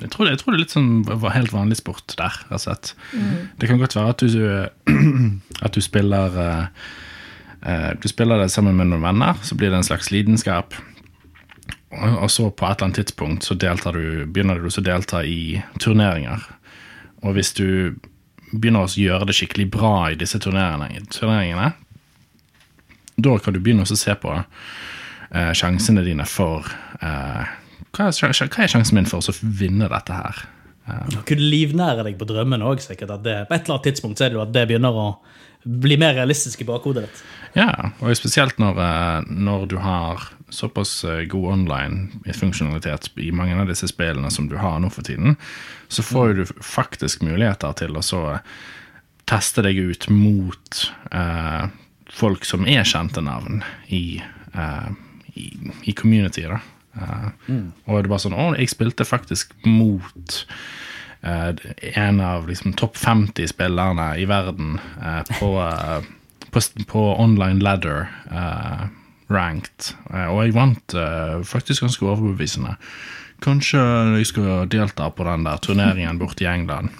[0.00, 2.38] jeg, tror, jeg tror det er litt sånn var helt vanlig sport der.
[2.54, 2.94] Altså at
[3.60, 4.40] Det kan godt være at du,
[5.66, 6.64] at du spiller eh,
[7.68, 10.76] eh, Du spiller det sammen med noen venner, så blir det en slags lidenskap.
[11.94, 15.22] Og, og så på et eller annet tidspunkt så deltar du, begynner du å delta
[15.24, 16.42] i turneringer.
[17.24, 17.94] Og hvis du
[18.54, 21.72] begynner å gjøre det skikkelig bra i disse turneringene
[23.16, 26.66] da kan du begynne å se på eh, sjansene dine for
[27.00, 27.54] eh,
[27.94, 30.44] hva, er, hva er sjansen min for å vinne dette her?
[31.08, 33.14] Du kunne livnære deg på drømmen òg, sikkert.
[33.24, 35.06] Det, på et eller annet tidspunkt så er det jo at det begynner å
[35.64, 37.22] bli mer realistisk i bakhodet ditt.
[37.56, 37.70] Ja,
[38.02, 43.88] og spesielt når, eh, når du har såpass eh, god online-funksjonalitet i mange av disse
[43.88, 45.38] spillene som du har nå for tiden,
[45.88, 48.24] så får du faktisk muligheter til å så
[49.30, 50.84] teste deg ut mot
[51.16, 51.64] eh,
[52.14, 54.22] folk som er kjente navn i,
[54.54, 54.90] uh,
[55.34, 55.48] i,
[55.90, 56.46] i community.
[56.48, 56.60] da.
[56.94, 57.54] Eh,
[57.90, 60.36] Og det var sånn Å, jeg spilte faktisk mot
[61.26, 61.50] uh,
[61.98, 65.50] en av liksom, topp 50 spillerne i verden uh, på,
[66.54, 68.06] på, på online ladder
[69.32, 69.94] ranked.
[70.28, 70.94] Og jeg vant
[71.48, 72.74] faktisk ganske overbevisende.
[73.42, 73.80] Kanskje
[74.18, 76.92] jeg skal delta på den der turneringen borte i England.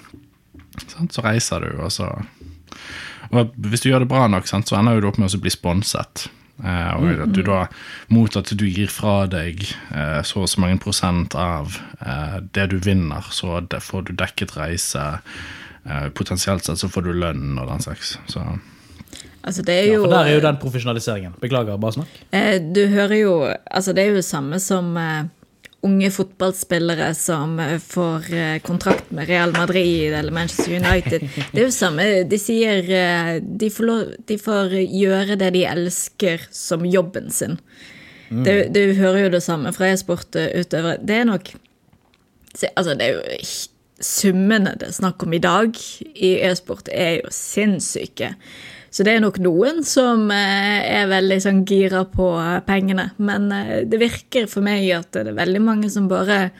[1.12, 2.08] Så reiser du, og så
[3.56, 6.28] hvis du gjør det bra nok, sant, så ender du opp med å bli sponset.
[6.62, 7.64] Eh, og at du da,
[8.14, 12.68] mot at du gir fra deg eh, så og så mange prosent av eh, det
[12.70, 15.02] du vinner, så det får du dekket reise.
[15.84, 18.14] Eh, potensielt sett så får du lønn og den slags.
[18.30, 18.44] Så
[19.44, 21.34] Altså, det er Ja, for der er jo den profesjonaliseringen.
[21.42, 22.12] Beklager, bare snakk.
[22.32, 23.32] eh, Du hører jo
[23.70, 25.24] Altså, det er jo det samme som eh,
[25.84, 31.28] unge fotballspillere som eh, får eh, kontrakt med Real Madrid eller Manchester United.
[31.52, 35.66] Det er jo samme De sier eh, de får, lov, de får gjøre det de
[35.68, 37.58] elsker som jobben sin.
[38.34, 40.98] Det, du hører jo det samme fra e-sportutøvere.
[41.04, 41.54] Det er nok
[42.76, 43.38] Altså, det er jo
[44.04, 45.76] Summene det er snakk om i dag
[46.14, 48.32] i e-sport, er jo sinnssyke.
[48.94, 53.08] Så det er nok noen som eh, er veldig sånn gira på eh, pengene.
[53.18, 56.52] Men eh, det virker for meg at det er veldig mange som bare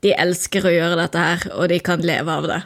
[0.00, 2.60] De elsker å gjøre dette her, og de kan leve av det.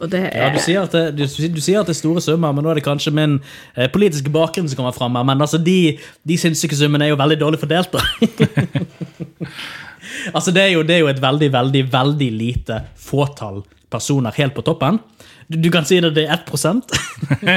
[0.00, 2.22] Og det Ja, er du sier, at det, du, du sier at det er store
[2.24, 3.36] summer, men nå er det kanskje min
[3.76, 5.14] eh, politiske bakgrunn som kommer fram.
[5.14, 8.00] Men altså, de, de sinnssyke summene er jo veldig dårlig fordelt, da.
[10.32, 14.54] altså, det er, jo, det er jo et veldig, veldig, veldig lite fåtall personer helt
[14.54, 15.00] på toppen.
[15.46, 16.94] Du, du kan si det, det er 1%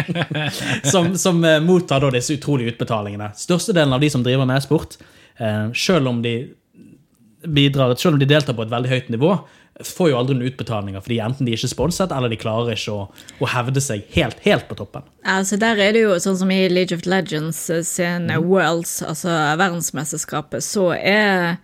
[0.91, 3.31] som, som eh, mottar disse utrolige utbetalingene.
[3.37, 4.97] Størstedelen av de som driver med e-sport,
[5.37, 6.37] eh, selv om de
[7.43, 9.35] bidrar, selv om de deltar på et veldig høyt nivå,
[9.81, 12.93] får jo aldri noen utbetalinger, fordi enten de er ikke sponset, eller de klarer ikke
[12.93, 13.05] å,
[13.41, 15.05] å hevde seg helt, helt på toppen.
[15.25, 19.33] Altså Der er det jo sånn som i League of Legends sin sin Worlds, altså
[19.59, 21.57] verdensmesterskapet, så er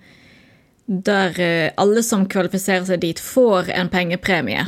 [0.90, 4.68] der eh, alle som kvalifiserer seg dit, får en pengepremie.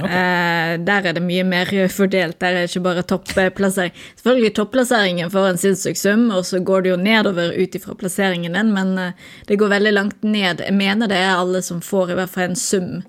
[0.00, 0.78] Okay.
[0.88, 2.38] der er det mye mer fordelt.
[2.40, 3.92] Der er det ikke bare topplassering.
[4.16, 8.56] Selvfølgelig topplasseringen får en sinnssyk sum, og så går det jo nedover ut ifra plasseringen
[8.56, 10.64] din, men eh, det går veldig langt ned.
[10.64, 13.02] Jeg mener det er alle som får i hvert fall en sum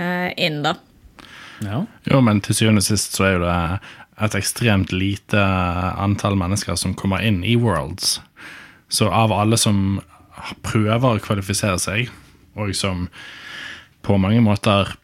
[0.00, 0.78] eh, inn, da.
[1.62, 1.84] Ja.
[2.08, 3.58] Jo, men til syvende og sist så er jo det
[4.22, 5.40] et ekstremt lite
[6.00, 8.16] antall mennesker som kommer inn i Worlds.
[8.92, 10.00] Så av alle som
[10.64, 12.12] prøver å kvalifisere seg,
[12.58, 13.08] og som
[14.02, 14.94] på mange måter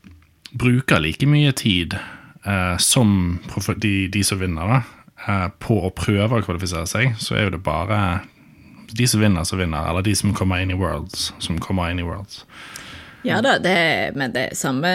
[0.59, 3.39] bruker like mye tid eh, som
[3.77, 4.83] de, de som vinner,
[5.27, 8.01] eh, på å prøve å kvalifisere seg, så er jo det bare
[8.89, 12.01] de som vinner, som vinner, eller de som kommer inn i Worlds, som kommer inn
[12.01, 12.45] i Worlds.
[13.27, 14.91] Ja da, det, men det samme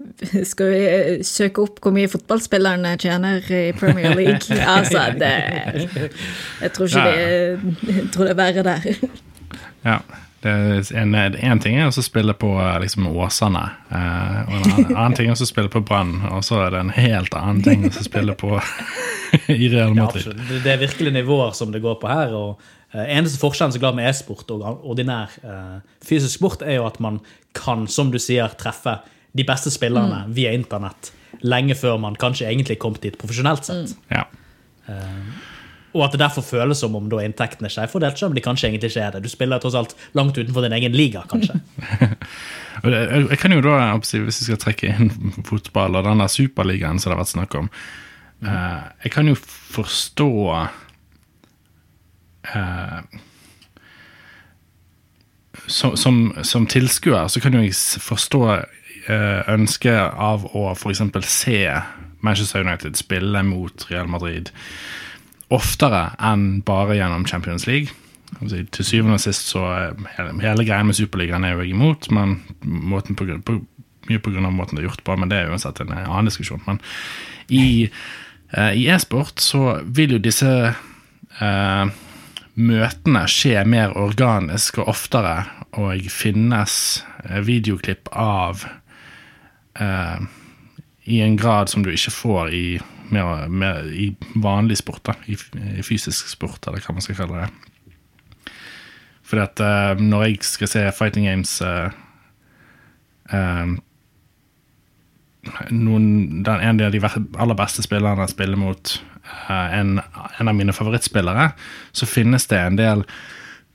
[0.50, 0.80] Skal vi
[1.24, 4.58] søke opp hvor mye fotballspillerne tjener i Premier League?
[4.76, 5.32] Altså, det
[6.60, 9.08] Jeg tror ikke det Jeg tror det er verre der.
[9.86, 10.00] Ja.
[10.46, 14.66] Det er en, en ting er å spille på eh, liksom, Åsane, eh, og en
[14.66, 17.62] annen, annen ting er å spille på Brann, og så er det en helt annen
[17.64, 18.52] ting å spille på
[19.56, 20.28] i Real Madrid.
[20.28, 22.34] Ja, Det- Det er virkelig nivåer som det går på her.
[22.36, 22.60] og
[22.92, 27.00] eh, Eneste forskjellen så glad med e-sport og ordinær eh, fysisk sport, er jo at
[27.00, 27.18] man
[27.56, 28.98] kan, som du sier, treffe
[29.36, 31.10] de beste spillerne via internett
[31.42, 33.96] lenge før man kanskje egentlig kom dit profesjonelt sett.
[34.12, 34.22] Ja.
[35.96, 38.68] Og at det derfor føles som om da inntektene er fordelt, selv om de kanskje
[38.68, 39.24] egentlig ikke er det.
[39.24, 41.60] Du spiller tross alt langt utenfor din egen liga, kanskje.
[42.84, 45.08] Jeg, kan jo da, hvis vi skal trekke inn
[45.46, 47.70] fotball og den der superligaen som det har vært snakk om
[48.44, 50.28] eh, Jeg kan jo forstå
[52.52, 53.00] eh,
[55.66, 61.02] som, som, som tilskuer så kan jo jeg forstå eh, ønsket av å f.eks.
[61.24, 61.58] se
[62.20, 64.52] Manchester United spille mot Real Madrid
[65.54, 67.94] oftere enn bare gjennom Champions League.
[68.40, 69.62] Altså, til syvende og sist så
[70.16, 73.60] hele, hele greien med Superligaen er jo jeg imot, men måten på, på,
[74.10, 76.62] mye av måten det er gjort på, men det er uansett en annen diskusjon.
[76.66, 76.80] Men
[77.48, 77.88] i,
[78.52, 81.94] eh, i e-sport så vil jo disse eh,
[82.56, 85.36] møtene skje mer organisk og oftere,
[85.76, 88.64] og finnes eh, videoklipp av
[89.78, 90.18] eh,
[91.06, 92.66] i en grad som du ikke får i,
[93.12, 94.10] mer, med, i
[94.42, 95.36] vanlig sport, da, i,
[95.78, 98.52] i fysisk sport, eller hva man skal kalle det.
[99.26, 101.90] Fordi at uh, når jeg skal se Fighting Games uh,
[103.34, 103.74] uh,
[105.70, 106.06] noen,
[106.46, 108.96] den, En av de aller beste spillerne spiller mot,
[109.50, 109.98] en,
[110.40, 111.50] en av mine favorittspillere,
[111.92, 113.04] så finnes det en del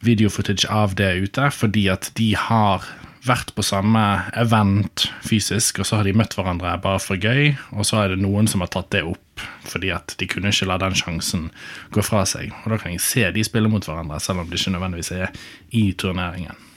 [0.04, 2.88] videofootage av det ute, fordi at de har
[3.26, 4.02] vært på samme
[4.40, 8.24] event fysisk, og så har de møtt hverandre bare for gøy, og så er det
[8.24, 11.50] noen som har tatt det opp, fordi at de kunne ikke la den sjansen
[11.94, 12.54] gå fra seg.
[12.64, 15.34] Og da kan jeg se de spille mot hverandre, selv om de ikke nødvendigvis er
[15.78, 16.68] i turneringen.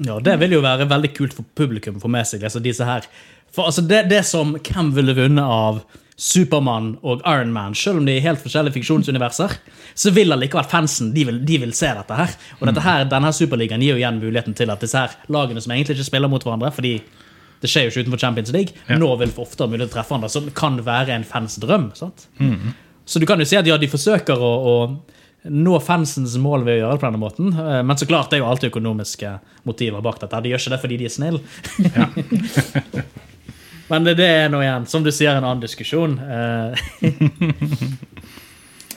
[0.00, 2.44] Ja, Det vil jo være veldig kult for publikum å få med seg.
[2.44, 3.04] altså disse her.
[3.52, 5.82] For altså det, det som Hvem ville vunnet av
[6.20, 9.54] Supermann og Iron Man, selv om de er helt forskjellige fiksjonsuniverser,
[9.96, 12.34] så vil allikevel fansen de vil, de vil se dette her.
[12.58, 15.72] Og dette her, denne superligaen gir jo igjen muligheten til at disse her lagene som
[15.72, 16.98] egentlig ikke spiller mot hverandre, fordi
[17.60, 19.96] det skjer jo ikke utenfor Champions League, nå vil for ofte ha mulighet til å
[19.98, 21.90] treffe hverandre, som kan være en fans drøm.
[21.96, 22.28] sant?
[23.08, 26.76] Så du kan jo si at ja, de forsøker å, å nå fansens mål ved
[26.76, 29.32] å gjøre det på denne måten, eh, men så klart det er jo alltid økonomiske
[29.68, 30.40] motiver bak dette.
[30.44, 31.40] De gjør ikke det fordi de er snille.
[33.90, 36.12] men det, det er nå igjen, som du sier, en annen diskusjon.
[36.22, 36.70] Eh,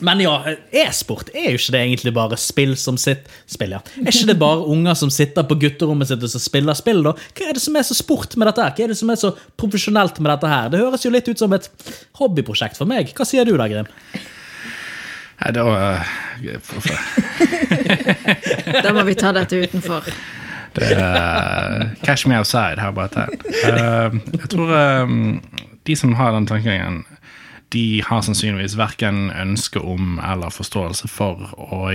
[0.04, 0.32] Men ja,
[0.74, 3.80] e-sport er jo ikke det egentlig bare spill som sitt spill, ja.
[4.02, 7.12] Er ikke det bare unger som sitter på gutterommet sitt og så spiller spill, da?
[7.14, 8.72] Hva er det som er så sport med dette her?
[8.74, 9.30] Hva er det som er så
[9.60, 10.64] profesjonelt med dette her?
[10.72, 11.66] Det høres jo litt ut som et
[12.20, 13.04] hobbyprosjekt for meg.
[13.14, 13.88] Hva sier du da, Grim?
[15.44, 16.02] Nei, da eh,
[18.84, 20.02] Da må vi ta dette utenfor.
[20.74, 23.30] Det er Cash me outside, how about that?
[23.64, 24.72] Uh, jeg tror
[25.04, 25.42] um,
[25.86, 27.04] de som har den tankegangen,
[27.72, 31.94] de har sannsynligvis verken ønske om eller forståelse for å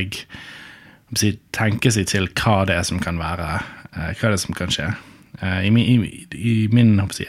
[1.55, 3.59] tenke seg til hva det er som kan være,
[3.95, 4.91] uh, hva det er som kan skje.
[5.41, 7.25] Eh, I min, i, i min si,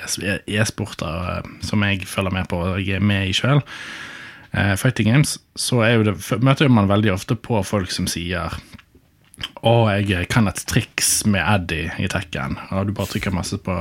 [0.46, 3.62] e-sporter eh, som jeg følger med på og jeg er med i sjøl,
[4.50, 8.50] Fighting Games, så det, møter man veldig ofte på folk som sier
[9.66, 12.58] å, jeg kan et triks med Addy i tekken.
[12.70, 13.76] Og du bare trykker masse på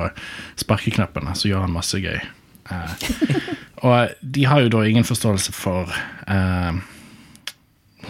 [0.59, 2.19] sparkeknappene, så gjør han masse gøy.
[2.69, 2.93] Eh,
[3.87, 5.93] og de har jo da ingen forståelse for
[6.29, 6.81] eh,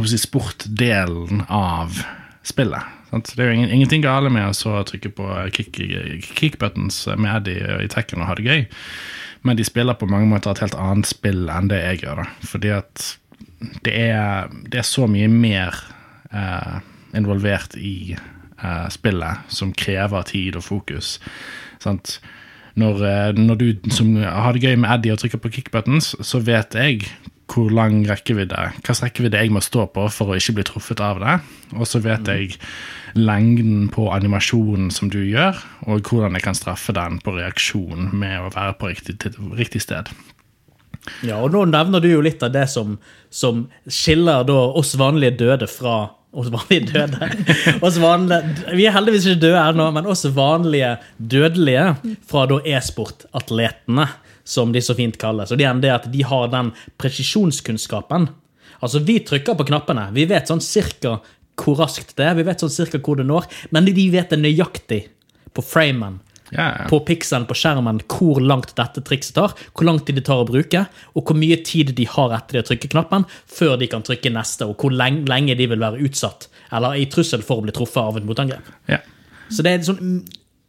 [0.06, 2.02] si, sportdelen av
[2.48, 2.98] spillet.
[3.10, 3.32] Sant?
[3.36, 7.90] Det er jo ingen, ingenting gale med å trykke på kickbuttons kick med Addy i
[7.90, 8.68] tekken og ha det gøy,
[9.48, 12.22] men de spiller på mange måter et helt annet spill enn det jeg gjør.
[12.24, 12.50] da.
[12.52, 13.08] Fordi at
[13.86, 15.76] det er, det er så mye mer
[16.32, 16.80] eh,
[17.18, 21.18] involvert i eh, spillet som krever tid og fokus.
[21.82, 22.20] Sant?
[22.80, 26.42] Når, eh, når du som har det gøy med Eddie og trykker på kickbuttons, så
[26.44, 27.10] vet jeg
[27.50, 31.22] hvor lang rekkevidde hvilken rekkevidde jeg må stå på for å ikke bli truffet av
[31.24, 31.36] det.
[31.78, 32.60] Og så vet jeg
[33.18, 35.58] lengden på animasjonen som du gjør,
[35.90, 39.18] og hvordan jeg kan straffe den på reaksjon med å være på riktig,
[39.58, 40.12] riktig sted.
[41.26, 42.98] Ja, og nå nevner du jo litt av det som,
[43.34, 47.30] som skiller oss vanlige døde fra oss vi døde.
[47.86, 51.88] Oss vanlige, vi er heldigvis ikke døde ennå, men oss vanlige dødelige
[52.30, 54.06] fra da e-sportatletene,
[54.46, 55.52] som de så fint kalles.
[55.52, 58.30] Og det er at de har den presisjonskunnskapen.
[58.80, 60.08] Altså, vi trykker på knappene.
[60.16, 61.18] Vi vet sånn cirka
[61.60, 64.40] hvor raskt det er, vi vet sånn cirka hvor det når, men de vet det
[64.40, 65.02] nøyaktig
[65.52, 66.22] på framen
[66.56, 66.88] Ja.
[66.90, 70.48] på pikselen på skjermen hvor langt dette trikset tar, hvor lang tid det tar å
[70.50, 74.06] bruke, og hvor mye tid de har etter de har trykket knappen, før de kan
[74.06, 77.74] trykke neste, og hvor lenge, de vil være utsatt eller i trussel for å bli
[77.76, 78.68] truffet av et motangrep.
[78.90, 79.06] Yeah.
[79.50, 80.20] Så det er sånn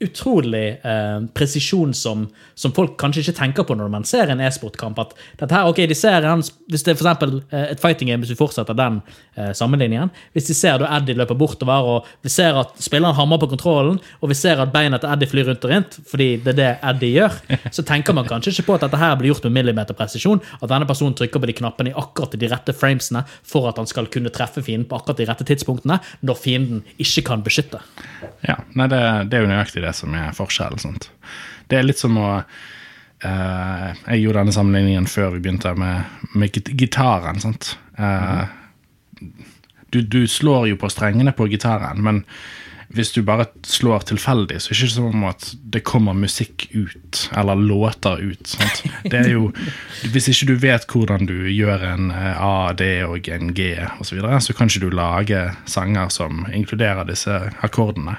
[0.00, 4.98] utrolig eh, presisjon som, som folk kanskje ikke tenker på når man ser en e-sportkamp.
[5.02, 8.08] At dette her, ok, de ser en, Hvis det er for eksempel, eh, et fighting
[8.08, 9.00] game, hvis vi fortsetter den
[9.36, 13.40] eh, sammenligningen Hvis de ser da Eddie løper bortover, og vi ser at spilleren hammer
[13.42, 16.54] på kontrollen, og vi ser at beina til Eddie flyr rundt og rundt, fordi det
[16.54, 17.36] er det Eddie gjør,
[17.76, 20.40] så tenker man kanskje ikke på at dette her blir gjort med millimeterpresisjon.
[20.60, 23.88] At denne personen trykker på de knappene i akkurat de rette framesene for at han
[23.90, 27.82] skal kunne treffe fienden på akkurat de rette tidspunktene, når fienden ikke kan beskytte.
[28.46, 30.98] Ja, nei, det, det er jo nøyaktig det som er forskjellen.
[31.70, 32.32] Det er litt som å
[33.20, 37.36] Uh, Jeg gjorde denne sammenligningen før vi begynte med, med git- gitaren.
[37.42, 37.74] Sant?
[38.00, 38.48] mm.
[39.92, 42.22] du, du slår jo på strengene på gitaren, men
[42.96, 47.20] hvis du bare slår tilfeldig, så er det ikke som at det kommer musikk ut,
[47.36, 48.46] eller låter ut.
[48.50, 48.80] Sant?
[49.04, 49.52] Det er jo,
[50.10, 54.16] hvis ikke du vet hvordan du gjør en eh, A, D og en G osv.,
[54.24, 58.16] så, så kan ikke du lage sanger som inkluderer disse akkordene.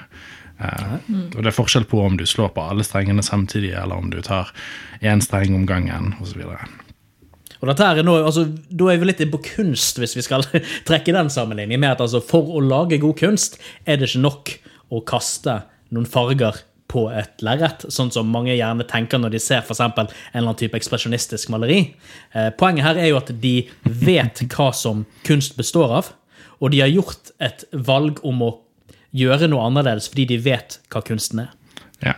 [0.61, 0.93] Eh,
[1.35, 4.21] og det er forskjell på om du slår på alle strengene samtidig, eller om du
[4.25, 4.53] tar
[5.01, 6.43] én streng om gangen osv.
[7.61, 10.45] Og dette her er nå, altså, Da er vi litt på kunst, hvis vi skal
[10.89, 11.81] trekke den sammenligningen.
[11.81, 14.53] med at altså, For å lage god kunst er det ikke nok
[14.91, 19.63] å kaste noen farger på et lerret, sånn som mange gjerne tenker når de ser
[19.63, 21.93] eksempel en eller annen type ekspresjonistisk maleri.
[22.35, 23.53] Eh, poenget her er jo at de
[24.09, 26.11] vet hva som kunst består av,
[26.59, 28.51] og de har gjort et valg om å
[29.15, 31.49] gjøre noe annerledes fordi de vet hva kunsten er.
[32.03, 32.15] Ja.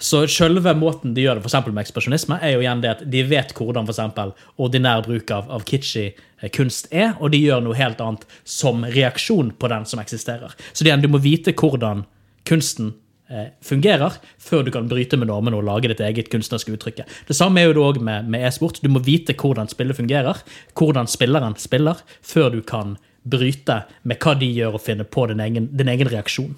[0.00, 3.02] Så selve måten de gjør det for eksempel med ekspresjonisme, er jo igjen det at
[3.12, 7.42] de vet hvordan for eksempel ordinær bruk av, av kitschy eh, kunst er, og de
[7.42, 10.56] gjør noe helt annet som reaksjon på den som eksisterer.
[10.72, 12.06] Så det er, du må vite hvordan
[12.48, 12.94] kunsten
[13.28, 17.04] eh, fungerer før du kan bryte med normene og lage ditt eget kunstneriske uttrykk.
[17.28, 18.80] Det samme er jo det også med, med e-sport.
[18.80, 20.40] Du må vite hvordan spillet fungerer,
[20.80, 25.42] hvordan spilleren spiller, før du kan bryte med hva de gjør, og finne på din
[25.44, 26.54] egen, din egen reaksjon.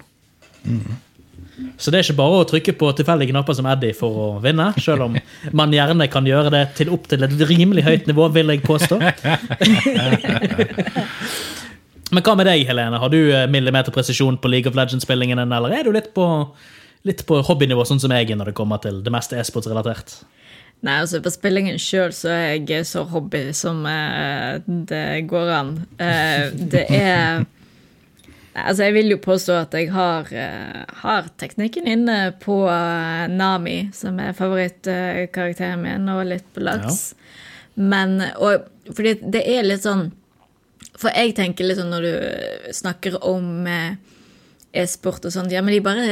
[1.77, 4.71] Så det er ikke bare å trykke på tilfeldige knapper som Eddie for å vinne,
[4.81, 5.17] selv om
[5.55, 8.99] man gjerne kan gjøre det til opp til et rimelig høyt nivå, vil jeg påstå.
[12.13, 12.99] Men hva med deg, Helene?
[13.01, 16.25] Har du eh, millimeterpresisjon på League of Legends-spillingen, din, eller er du litt på,
[17.09, 20.19] litt på hobbynivå, sånn som jeg er når det kommer til det meste e-sportsrelatert?
[20.83, 25.75] Nei, altså på spillingen sjøl så er jeg så hobby som eh, det går an.
[25.95, 27.45] Eh, det er
[28.53, 33.89] Altså, jeg vil jo påstå at jeg har, eh, har teknikken inne på eh, Nami,
[33.97, 37.15] som er favorittkarakteren min, og litt på Laks.
[37.75, 40.11] Men og, Fordi det er litt sånn
[40.99, 43.95] For jeg tenker litt sånn når du snakker om eh,
[44.77, 46.05] e-sport og sånt, ja, men de bare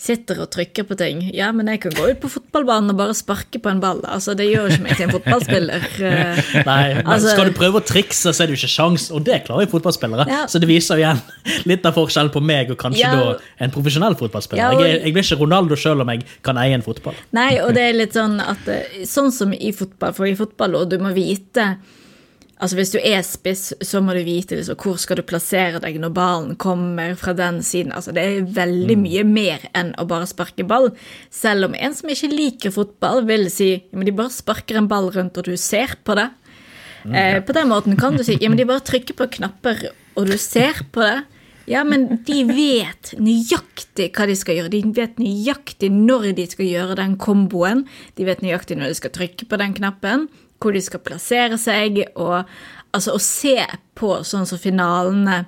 [0.00, 1.18] sitter og trykker på ting.
[1.36, 3.98] Ja, men jeg kan gå ut på fotballbanen og bare sparke på en ball.
[4.08, 5.82] Altså, Det gjør ikke meg til en fotballspiller.
[6.00, 9.10] Eh, Nei, men Altså- Skal du prøve å trikse, så er det jo ikke sjans,
[9.12, 10.24] og det klarer jo fotballspillere.
[10.30, 10.46] Ja.
[10.48, 11.20] Så det viser igjen
[11.70, 13.12] litt av forskjellen på meg og kanskje Ja.
[13.14, 13.36] da
[13.66, 14.62] en profesjonell fotballspiller.
[14.64, 17.14] Ja, og- jeg, jeg blir ikke Ronaldo selv om jeg kan eie en fotball.
[17.36, 20.74] Nei, og det er litt sånn at eh, Sånn som i fotball, for i fotball,
[20.80, 21.74] og du må vite
[22.60, 25.96] Altså Hvis du er spiss, så må du vite liksom, hvor skal du plassere deg
[26.00, 27.94] når ballen kommer fra den siden.
[27.96, 30.90] Altså Det er veldig mye mer enn å bare sparke ball.
[31.32, 34.90] Selv om en som ikke liker fotball, vil si ja, men de bare sparker en
[34.90, 36.28] ball rundt, og du ser på det.
[37.08, 39.86] Eh, på den måten kan du si ja, men de bare trykker på knapper,
[40.20, 41.22] og du ser på det.
[41.70, 44.72] Ja, men de vet nøyaktig hva de skal gjøre.
[44.72, 47.84] De vet nøyaktig når de skal gjøre den komboen.
[48.18, 50.26] De vet nøyaktig når de skal trykke på den knappen,
[50.60, 52.02] hvor de skal plassere seg.
[52.20, 52.42] Og
[52.96, 53.56] altså å se
[53.98, 55.44] på sånn som finalene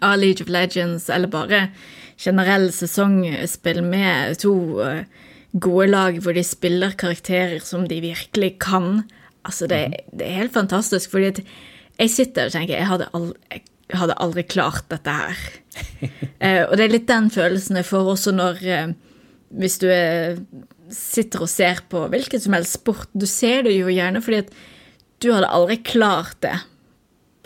[0.00, 1.66] av League of Legends, eller bare
[2.22, 4.54] generell sesongspill med to
[4.84, 5.04] eh,
[5.52, 9.04] gode lag hvor de spiller karakterer som de virkelig kan.
[9.44, 11.44] Altså, det, det er helt fantastisk, fordi
[11.98, 15.42] jeg sitter og tenker jeg hadde, aldri, jeg hadde aldri klart dette her.
[16.42, 18.88] Eh, og det er litt den følelsen jeg får også når eh,
[19.62, 20.40] Hvis du er,
[20.92, 23.08] sitter og ser på hvilken som helst sport.
[23.14, 24.52] Du ser det jo gjerne fordi at
[25.22, 26.56] du hadde aldri klart det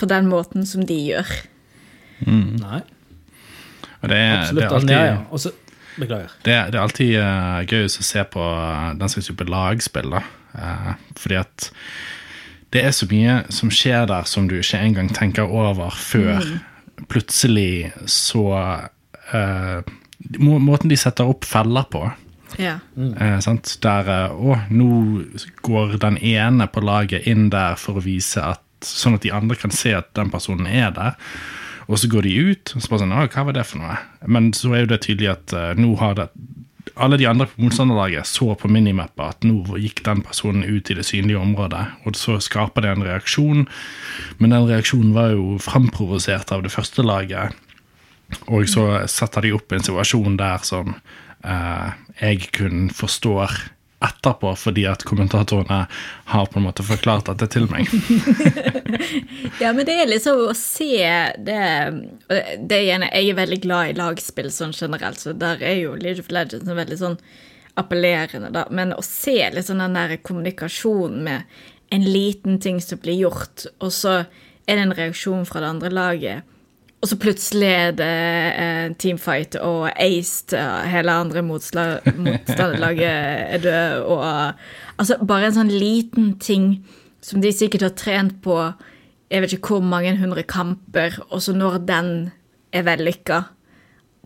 [0.01, 1.31] på den måten som de gjør.
[2.27, 2.81] Nei,
[4.01, 4.57] Og det Absolutt.
[4.57, 5.17] det er Altså, alltid, ja, ja.
[5.31, 5.53] Også,
[5.97, 6.37] beklager.
[6.45, 10.17] Det, det er alltid uh, gøy å se på eh, den slags type lagspill.
[10.17, 10.23] da.
[10.57, 11.71] Uh, fordi at
[12.75, 16.45] det er så mye som skjer der som du ikke engang tenker over før
[17.13, 18.49] plutselig så
[19.35, 19.95] uh,
[20.41, 22.01] Måten de setter opp feller på.
[22.61, 22.79] Ja.
[22.97, 23.49] Eh?
[23.83, 24.89] Der eh, Å, nå
[25.67, 29.57] går den ene på laget inn der for å vise at Sånn at de andre
[29.57, 31.15] kan se at den personen er der.
[31.89, 33.97] Og så går de ut, og så bare sånn Å, hva var det for noe?
[34.29, 36.27] Men så er jo det tydelig at uh, nå har det
[36.95, 40.97] alle de andre på motstanderlaget så på minimappa at nå gikk den personen ut i
[40.97, 43.67] det synlige området, og så skaper det en reaksjon.
[44.39, 47.57] Men den reaksjonen var jo framprovosert av det første laget.
[48.51, 50.97] Og så setter de opp en situasjon der som
[51.45, 53.51] jeg kun forstår
[54.07, 55.87] etterpå, fordi at kommentatorene
[56.33, 57.89] har på en måte forklart dette til meg.
[59.61, 60.99] Ja, men det er liksom å se
[61.47, 62.35] det og
[62.69, 65.95] det- er gjerne, Jeg er veldig glad i lagspill sånn generelt, så der er jo
[65.97, 67.17] League of Legends en veldig sånn
[67.77, 68.67] appellerende, da.
[68.71, 71.43] Men å se sånn den der kommunikasjonen med
[71.93, 74.27] en liten ting som blir gjort, og så
[74.67, 76.43] er det en reaksjon fra det andre laget,
[77.03, 78.13] og så plutselig er det
[78.63, 84.25] en teamfight og aced, og hele andre motstanderlaget er død, og
[84.99, 86.71] altså bare en sånn liten ting
[87.23, 88.57] som de sikkert har trent på
[89.27, 92.11] jeg vet ikke hvor mange hundre kamper, og så når den
[92.73, 93.43] er vellykka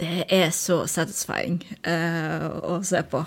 [0.00, 3.20] Det er så satisfying eh, å se på.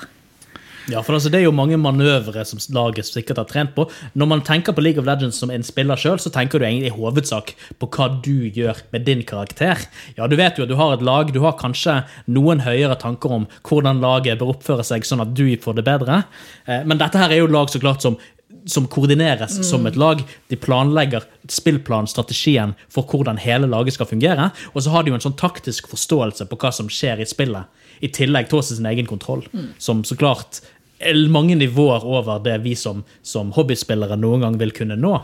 [0.91, 3.85] Ja, for altså, Det er jo mange manøvre som laget sikkert har trent på.
[4.19, 6.91] Når man tenker på League of Legends som en spiller sjøl, så tenker du egentlig
[6.91, 9.79] i hovedsak på hva du gjør med din karakter.
[10.17, 13.31] Ja, Du vet jo at du har et lag, du har kanskje noen høyere tanker
[13.31, 16.23] om hvordan laget bør oppføre seg sånn at du får det bedre,
[16.65, 18.17] Eh, men dette her er jo lag så klart som
[18.65, 20.21] som koordineres som et lag.
[20.47, 24.51] De planlegger spillplanen, strategien for hvordan hele laget skal fungere.
[24.71, 27.67] Og så har de jo en sånn taktisk forståelse på hva som skjer i spillet,
[27.99, 29.43] i tillegg til også sin egen kontroll.
[29.83, 30.61] Som så klart
[31.31, 35.15] mange nivåer over det vi som, som hobbyspillere noen gang vil kunne nå.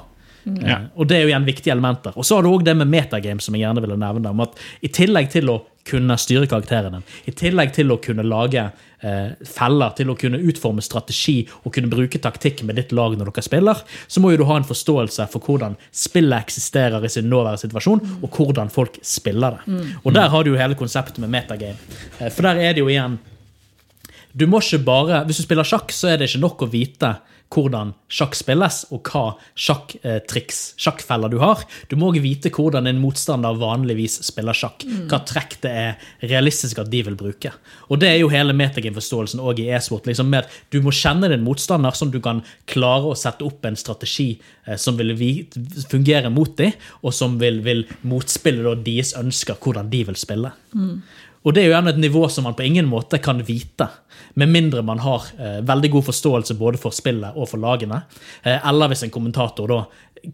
[0.43, 0.77] Ja.
[0.79, 2.15] Eh, Og det er jo igjen viktige elementer.
[2.15, 4.29] Og så har du òg det med metagame, som jeg gjerne ville nevne.
[4.29, 8.61] om at I tillegg til å kunne styre karakteren i tillegg til å kunne lage
[9.01, 13.31] eh, feller, til å kunne utforme strategi og kunne bruke taktikk med ditt lag når
[13.31, 17.29] dere spiller, så må jo du ha en forståelse for hvordan spillet eksisterer i sin
[17.31, 19.79] nåværende situasjon, og hvordan folk spiller det.
[20.03, 21.79] Og der har du jo hele konseptet med metagame.
[22.19, 23.17] Eh, for der er det jo igjen
[24.33, 27.15] du må ikke bare, Hvis du spiller sjakk, så er det ikke nok å vite
[27.49, 29.23] hvordan sjakk spilles, og hva
[29.57, 31.63] sjakktriks, sjakkfeller du har.
[31.89, 34.85] Du må òg vite hvordan en motstander vanligvis spiller sjakk.
[35.09, 37.51] Hva trekk det er realistisk at de vil bruke.
[37.89, 40.05] Og det er jo hele metagame-forståelsen òg i e-sport.
[40.05, 43.45] liksom med at Du må kjenne din motstander, sånn at du kan klare å sette
[43.45, 45.15] opp en strategi eh, som vil
[45.89, 50.53] fungere mot dem, og som vil, vil motspille da deres ønsker, hvordan de vil spille.
[51.47, 53.87] Og det er jo gjerne et nivå som man på ingen måte kan vite,
[54.39, 58.01] med mindre man har eh, veldig god forståelse både for spillet og for lagene.
[58.43, 59.79] Eh, eller hvis en kommentator da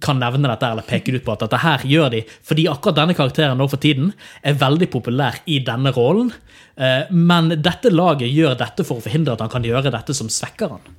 [0.02, 3.14] kan nevne dette eller peke ut på at dette her gjør de fordi akkurat denne
[3.18, 4.10] karakteren nå for tiden
[4.42, 6.34] er veldig populær i denne rollen,
[6.74, 10.32] eh, men dette laget gjør dette for å forhindre at han kan gjøre dette som
[10.32, 10.92] svekker han.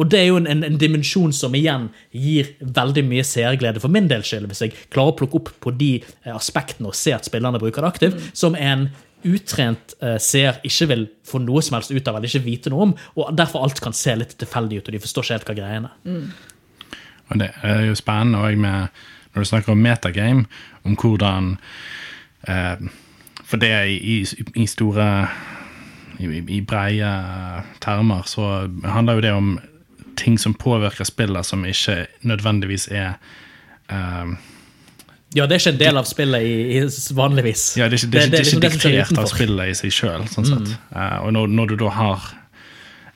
[0.00, 3.92] Og det er jo en, en, en dimensjon som igjen gir veldig mye seerglede for
[3.92, 7.12] min del skyld, hvis jeg klarer å plukke opp på de eh, aspektene og se
[7.12, 8.88] at spillerne bruker det aktivt, som en
[9.28, 12.88] utrent eh, seer ikke vil få noe som helst ut av eller ikke vite noe
[12.88, 15.58] om, og derfor alt kan se litt tilfeldig ut, og de forstår ikke helt hva
[15.60, 16.32] greiene er.
[17.30, 20.48] Og det er jo spennende med, når du snakker om metagame,
[20.88, 21.54] om hvordan
[22.48, 22.88] eh,
[23.44, 25.28] For det i, i, i store
[26.20, 27.10] i, I breie
[27.82, 29.48] termer så handler jo det om
[30.16, 33.14] ting som påvirker spillet, som ikke nødvendigvis er
[33.88, 34.36] um,
[35.34, 36.82] Ja, det er ikke en del av spillet i, i
[37.14, 37.64] vanligvis.
[37.78, 39.22] Ja, det er ikke, det er, ikke- det er liksom ikke det som skjer diktert
[39.22, 40.28] av spillet i seg sjøl.
[40.32, 40.70] Sånn mm.
[40.96, 42.24] uh, og når, når du da har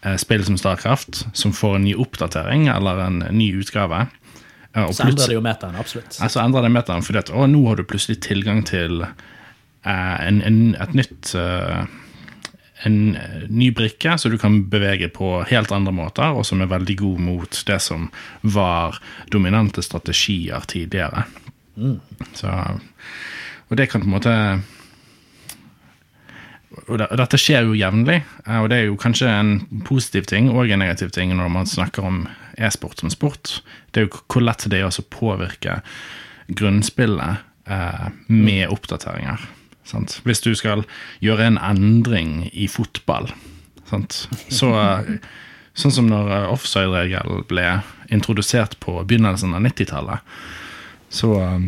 [0.07, 5.09] uh, spill som Starcraft, som får en ny oppdatering eller en ny utgave uh, Så
[5.09, 6.21] endrer det jo metaen, absolutt.
[6.23, 9.03] Altså endrer det metaen fordi at å, nå har du plutselig tilgang til
[9.85, 11.85] en, en, et nytt eh,
[12.85, 16.73] En eh, ny brikke som du kan bevege på helt andre måter, og som er
[16.73, 18.11] veldig god mot det som
[18.43, 19.01] var
[19.33, 21.25] dominante strategier tidligere.
[22.39, 22.51] Så,
[23.69, 24.35] og det kan på en måte
[26.91, 29.55] og dette skjer jo jevnlig, eh, og det er jo kanskje en
[29.87, 32.25] positiv ting og en negativ ting når man snakker om
[32.59, 33.61] e-sport som sport.
[33.93, 35.81] Det er jo hvor lett det er å påvirke
[36.53, 39.47] grunnspillet eh, med oppdateringer.
[39.85, 40.21] Sant?
[40.25, 40.85] Hvis du skal
[41.21, 43.31] gjøre en endring i fotball,
[43.91, 44.25] sant?
[44.49, 45.17] så eh,
[45.75, 47.65] Sånn som når eh, offside-regelen ble
[48.15, 50.37] introdusert på begynnelsen av 90-tallet,
[51.11, 51.65] så eh,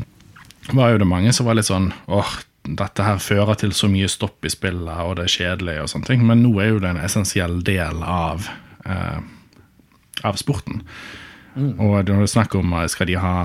[0.71, 2.37] var jo det mange som var litt sånn åh,
[2.67, 6.07] dette her fører til så mye stopp i spillet, og det er kjedelig og sånne
[6.07, 6.23] ting.
[6.27, 8.47] Men nå er jo det en essensiell del av,
[8.87, 9.19] eh,
[10.23, 10.85] av sporten.
[11.57, 13.37] Og når det er snakk om skal de ha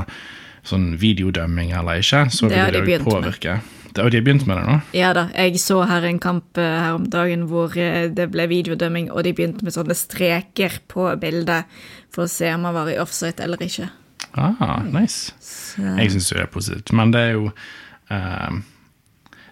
[0.68, 3.58] sånn videodømming eller ikke, så Det vil de det jo påvirke.
[3.62, 3.81] med.
[3.92, 4.78] Det, og de har begynt med det nå?
[4.96, 8.48] Ja da, jeg så her en kamp eh, her om dagen hvor eh, det ble
[8.52, 11.68] videodømming, og de begynte med sånne streker på bildet
[12.12, 13.90] for å se om han var i offside eller ikke.
[14.32, 15.34] Ah, nice.
[15.44, 16.94] Så, Jeg syns jo det er positivt.
[16.96, 18.62] Men det er jo eh,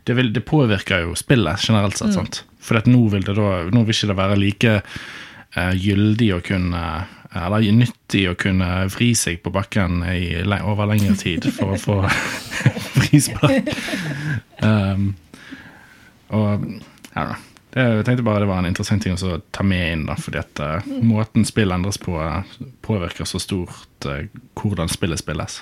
[0.08, 2.16] det, vil, det påvirker jo spillet generelt sett.
[2.16, 2.44] sant?
[2.64, 6.84] For nå vil det da Nå vil ikke det være like uh, gyldig å kunne
[7.38, 11.98] Eller nyttig å kunne vri seg på bakken i, over lengre tid for å få
[12.98, 13.70] frispark.
[14.66, 15.12] um,
[16.34, 16.66] og
[17.14, 17.30] ja.
[17.70, 20.40] Det, jeg tenkte bare det var en interessant ting å ta med inn, da, fordi
[20.42, 24.24] at uh, måten spill endres på, eh, påvirker så stort uh,
[24.58, 25.60] hvordan spillet spilles.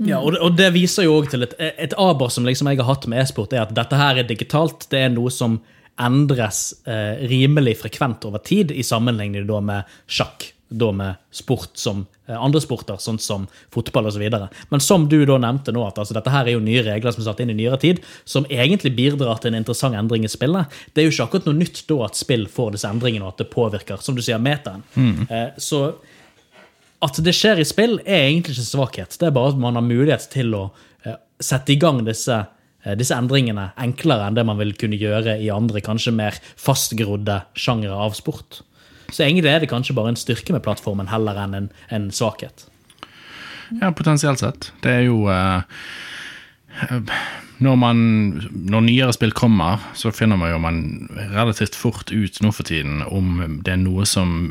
[0.00, 2.80] Ja, og det, og det viser jo også til et, et aber som liksom jeg
[2.80, 4.88] har hatt med e-sport, er at dette her er digitalt.
[4.88, 5.60] Det er noe som
[6.00, 10.48] endres eh, rimelig frekvent over tid, i sammenligning med sjakk.
[10.68, 13.44] Da med sport som eh, andre sporter, sånn som
[13.74, 14.22] fotball osv.
[14.70, 17.20] Men som du da nevnte nå, at altså, dette her er jo nye regler som
[17.22, 20.72] er satt inn i nyere tid, som egentlig bidrar til en interessant endring i spillet.
[20.94, 23.44] Det er jo ikke akkurat noe nytt da at spill får disse endringene, og at
[23.44, 24.82] det påvirker, som du sier, metaen.
[25.28, 25.84] Eh, så
[27.04, 29.20] at det skjer i spill, er egentlig ikke svakhet.
[29.20, 30.66] Det er bare at man har mulighet til å
[31.04, 32.40] eh, sette i gang disse,
[32.96, 38.00] disse endringene enklere enn det man vil kunne gjøre i andre, kanskje mer fastgrodde sjangere
[38.08, 38.64] av sport.
[39.14, 42.66] Så egentlig er det kanskje bare en styrke med plattformen heller enn en, en svakhet.
[43.80, 44.72] Ja, potensielt sett.
[44.82, 45.62] Det er jo uh,
[47.62, 47.98] når, man,
[48.50, 50.80] når nyere spill kommer, så finner man jo man
[51.32, 54.50] relativt fort ut nå for tiden om det er noe som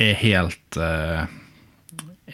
[0.00, 1.26] er helt uh,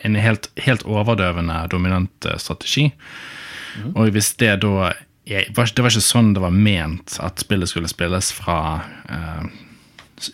[0.07, 2.87] En helt, helt overdøvende dominant strategi.
[2.95, 3.91] strategi.
[3.95, 4.93] Og hvis det da
[5.27, 9.45] Det var ikke sånn det var ment at spillet skulle spilles fra eh,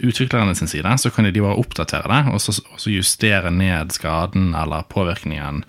[0.00, 3.94] utviklerne sin side, så kan de bare oppdatere det, og så, og så justere ned
[3.94, 5.62] skaden eller påvirkningen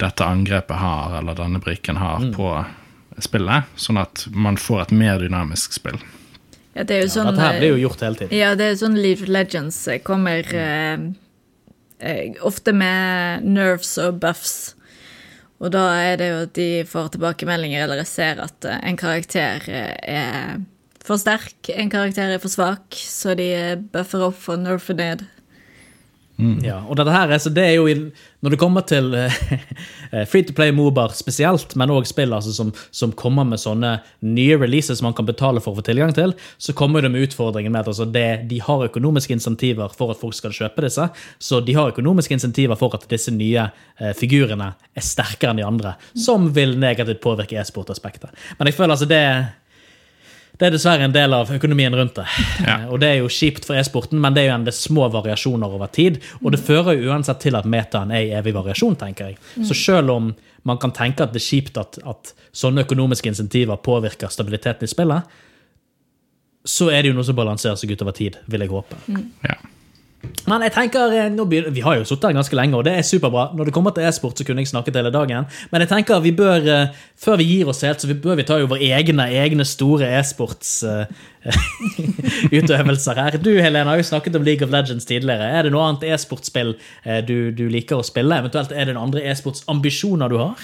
[0.00, 2.52] dette angrepet har, eller denne brikken har, på
[3.20, 5.98] spillet, sånn at man får et mer dynamisk spill.
[6.72, 8.36] Ja, det er jo sånn Dette her blir jo gjort hele tiden.
[8.38, 11.02] Ja, det er sånn League of Legends kommer eh,
[11.98, 14.76] eh, ofte med nerves og buffs.
[15.60, 19.66] Og da er det jo at de får tilbakemeldinger eller ser at eh, en karakter
[19.68, 20.62] eh, er
[21.04, 25.26] for sterk, en karakter er for svak, så de eh, buffer opp for nerfer ned.
[26.64, 27.94] Ja, og dette her, det er jo i,
[28.40, 29.34] Når det kommer til uh,
[30.30, 34.56] free to play Mobar spesielt, men òg spill altså, som, som kommer med sånne nye
[34.56, 37.82] releases man kan betale for å få tilgang til, så kommer det med utfordringen med
[37.82, 41.10] at altså, det, de har økonomiske insentiver for at folk skal kjøpe disse.
[41.36, 45.68] Så de har økonomiske insentiver for at disse nye uh, figurene er sterkere enn de
[45.68, 48.32] andre, som vil negativt påvirke e-sportaspektet.
[48.56, 49.24] Men jeg føler altså det
[50.60, 52.26] det er dessverre en del av økonomien rundt det.
[52.66, 52.76] Ja.
[52.92, 55.76] Og det er jo kjipt for e-sporten, men det er jo en del små variasjoner
[55.78, 56.18] over tid.
[56.42, 59.38] Og det fører jo uansett til at metaen er i evig variasjon, tenker jeg.
[59.64, 60.34] Så selv om
[60.68, 64.92] man kan tenke at det er kjipt at, at sånne økonomiske insentiver påvirker stabiliteten i
[64.92, 65.38] spillet,
[66.68, 68.98] så er det jo noe som balanserer seg utover tid, vil jeg håpe.
[69.48, 69.56] Ja.
[70.50, 73.02] Men jeg tenker, eh, begynner, Vi har jo sittet her ganske lenge, og det er
[73.06, 73.44] superbra.
[73.54, 75.44] Når det kommer til e-sport, så kunne jeg snakket hele dagen.
[75.70, 76.86] Men jeg tenker vi bør, eh,
[77.16, 80.06] før vi gir oss helt, så vi bør vi ta jo våre egne, egne store
[80.18, 83.30] e-sportsutøvelser her.
[83.38, 85.42] Du Helene, har jo snakket om League of Legends tidligere.
[85.42, 86.74] Er det noe annet e-sportspill
[87.04, 88.38] eh, du, du liker å spille?
[88.42, 90.56] Eventuelt er det noen andre e-sportsambisjoner du har?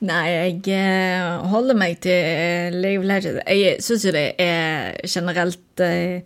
[0.00, 3.42] Nei, jeg eh, holder meg til eh, League of Legends.
[3.44, 6.22] Jeg syns jo det er generelt eh,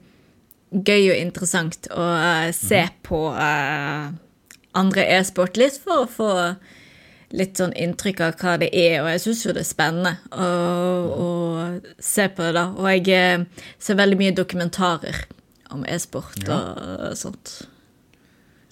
[0.74, 4.08] gøy og interessant å eh, se på eh,
[4.74, 6.30] andre e-sport litt for å få
[7.34, 10.48] litt sånn inntrykk av hva det er, og jeg syns jo det er spennende å,
[11.24, 11.30] å
[11.98, 12.68] se på det, da.
[12.78, 15.24] Og jeg eh, ser veldig mye dokumentarer
[15.74, 17.56] om e-sport og sånt.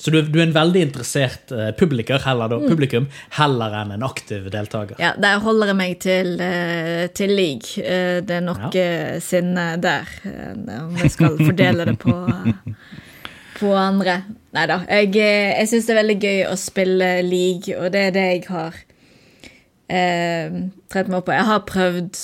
[0.03, 3.05] Så du, du er en veldig interessert uh, publiker, heller, da, publikum
[3.37, 4.99] heller enn en aktiv deltaker?
[4.99, 7.79] Ja, der holder jeg meg til, uh, til league.
[7.79, 10.09] Uh, Det er nok eh, sinne der,
[10.81, 12.17] om jeg skal fordele det på,
[13.61, 14.19] på andre.
[14.57, 14.81] Nei da.
[14.91, 18.45] Jeg, jeg syns det er veldig gøy å spille league, og det er det jeg
[18.51, 18.83] har
[19.93, 21.35] trett meg opp på.
[21.37, 22.21] Jeg har prøvd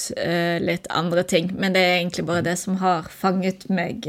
[0.64, 4.08] litt andre ting, men det er egentlig bare det som har fanget meg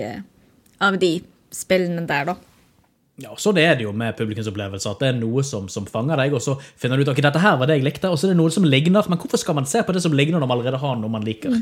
[0.79, 1.17] av de
[1.53, 2.37] spillene der, da.
[3.19, 4.91] Ja, Sånn er det jo med publikumsopplevelser.
[4.95, 7.41] at det er noe som, som fanger deg, og så finner du ut ok, dette
[7.43, 9.03] her var det jeg likte, og så er det noe som ligner.
[9.11, 11.25] Men hvorfor skal man se på det som ligner når man allerede har noe man
[11.27, 11.57] liker?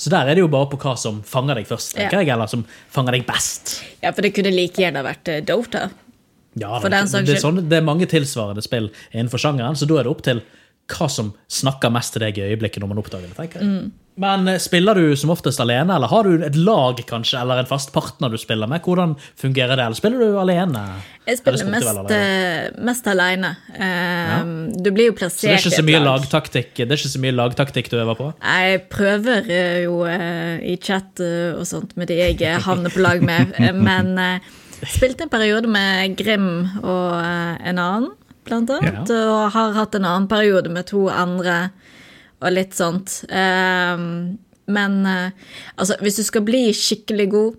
[0.00, 2.24] Så der er det jo bare på hva som fanger deg først, tenker Ja.
[2.24, 3.82] jeg, eller som fanger deg best.
[4.02, 5.90] Ja, for det kunne like gjerne vært eh, Dota.
[6.58, 10.08] Ja, det, det, er sånn, det er mange tilsvarende spill innenfor sjangeren, så da er
[10.08, 10.40] det opp til
[10.90, 13.36] hva som snakker mest til deg i øyeblikket når man oppdager det.
[13.38, 13.68] tenker jeg.
[13.68, 13.92] Mm.
[14.20, 17.68] Men eh, spiller du som oftest alene, eller har du et lag kanskje, eller en
[17.70, 18.82] fast partner du spiller med?
[18.84, 19.86] Hvordan fungerer det?
[19.86, 20.82] Eller spiller du alene?
[21.24, 22.18] Jeg Er spiller mest, vel alene?
[22.18, 23.52] eh, mest alene.
[23.74, 24.44] Eh,
[24.84, 26.20] Du blir jo plassert Så det er ikke så mye lag.
[26.20, 28.28] lagtaktikk Det er ikke så mye lagtaktikk du øver på?
[28.44, 32.90] Jeg prøver eh, jo uh, i chat eh, og sånt med de jeg eh, havner
[32.92, 34.38] på lag med, eh, men uh,
[34.84, 36.48] spilte en periode med Grim
[36.82, 38.10] og eh, en annen,
[38.48, 41.70] blant annet, og har hatt en annen periode med to andre
[42.40, 43.20] og litt sånt.
[43.28, 44.06] Eh,
[44.70, 45.32] Men eh,
[45.76, 47.56] altså, hvis du skal bli skikkelig god,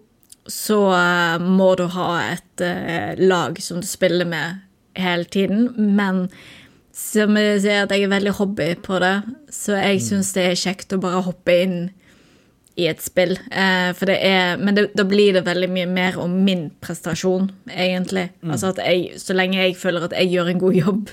[0.47, 4.61] så eh, må du ha et eh, lag som du spiller med
[4.95, 6.29] hele tiden, men
[6.95, 9.13] som jeg sier at jeg er veldig hobby på det,
[9.51, 11.77] så jeg syns det er kjekt å bare hoppe inn
[12.79, 13.35] i et spill.
[13.51, 17.49] Eh, for det er, men det, da blir det veldig mye mer om min prestasjon,
[17.75, 18.29] egentlig.
[18.47, 21.11] Altså at jeg, Så lenge jeg føler at jeg gjør en god jobb,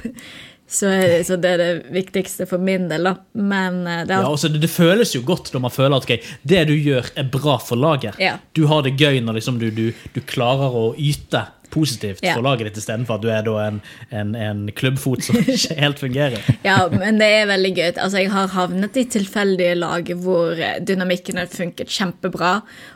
[0.69, 0.91] så
[1.25, 3.15] så det er det viktigste for min del, da.
[3.35, 6.21] Men eh, det Ja, altså det, det føles jo godt når man føler at okay,
[6.45, 8.19] det du gjør, er bra for laget.
[8.21, 8.37] Ja.
[8.55, 12.33] Du har det gøy når liksom, du, du, du klarer å yte positivt Ja.
[12.33, 13.81] for laget ditt, istedenfor at du er en,
[14.17, 16.47] en, en klubbfot som ikke helt fungerer.
[16.65, 17.91] Ja, men det er veldig gøy.
[18.01, 22.55] Altså, jeg har havnet i tilfeldige lag hvor eh, dynamikken har funket kjempebra.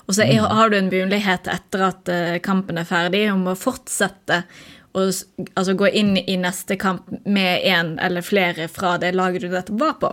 [0.09, 3.57] Og så er- har du en mulighet etter at eh, kampen er ferdig, om å
[3.61, 4.41] fortsette
[4.93, 9.53] å altså, gå inn i neste kamp med en eller flere fra det laget du
[9.53, 10.13] nettopp var på.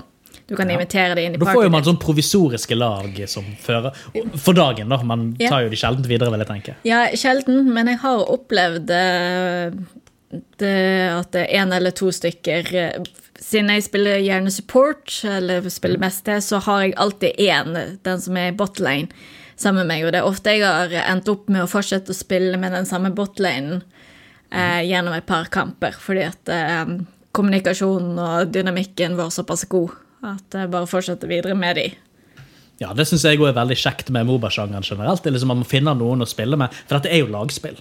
[0.50, 3.94] Du kan invitere det inn i Da får jo man sånn provisoriske lag som fører
[4.42, 4.98] For dagen, da.
[5.06, 6.76] Man tar jo de sjelden videre, vil jeg tenke.
[6.88, 9.78] Ja, sjelden, men jeg har opplevd eh,
[10.62, 10.76] det,
[11.14, 13.10] at det er en eller to stykker eh,
[13.40, 18.20] Siden jeg spiller gjerne support, eller spiller mest det, så har jeg alltid én, den
[18.20, 19.08] som er i botlane,
[19.56, 20.04] sammen med meg.
[20.04, 22.90] Og det er ofte jeg har endt opp med å fortsette å spille med den
[22.90, 23.80] samme botlanen
[24.52, 26.94] eh, gjennom et par kamper, fordi at eh,
[27.36, 31.86] kommunikasjonen og dynamikken var såpass god at jeg bare fortsetter videre med de.
[32.80, 35.24] Ja, Det syns jeg er veldig kjekt med Moba-sjangeren generelt.
[35.24, 37.76] Det er liksom at Man finner noen å spille med, for dette er jo lagspill.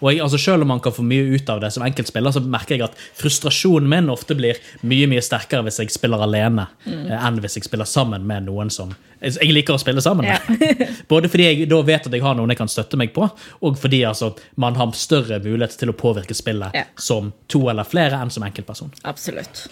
[0.00, 2.42] Og jeg, altså Selv om man kan få mye ut av det som enkeltspiller, så
[2.44, 7.08] merker jeg at frustrasjonen min ofte blir mye mye sterkere hvis jeg spiller alene, mm.
[7.16, 10.82] enn hvis jeg spiller sammen med noen som jeg liker å spille sammen med.
[11.10, 13.26] Både fordi jeg da vet at jeg har noen jeg kan støtte meg på,
[13.64, 16.84] og fordi altså, man har større mulighet til å påvirke spillet Ja.
[17.00, 18.92] som to eller flere enn som enkeltperson.
[19.08, 19.66] Absolutt.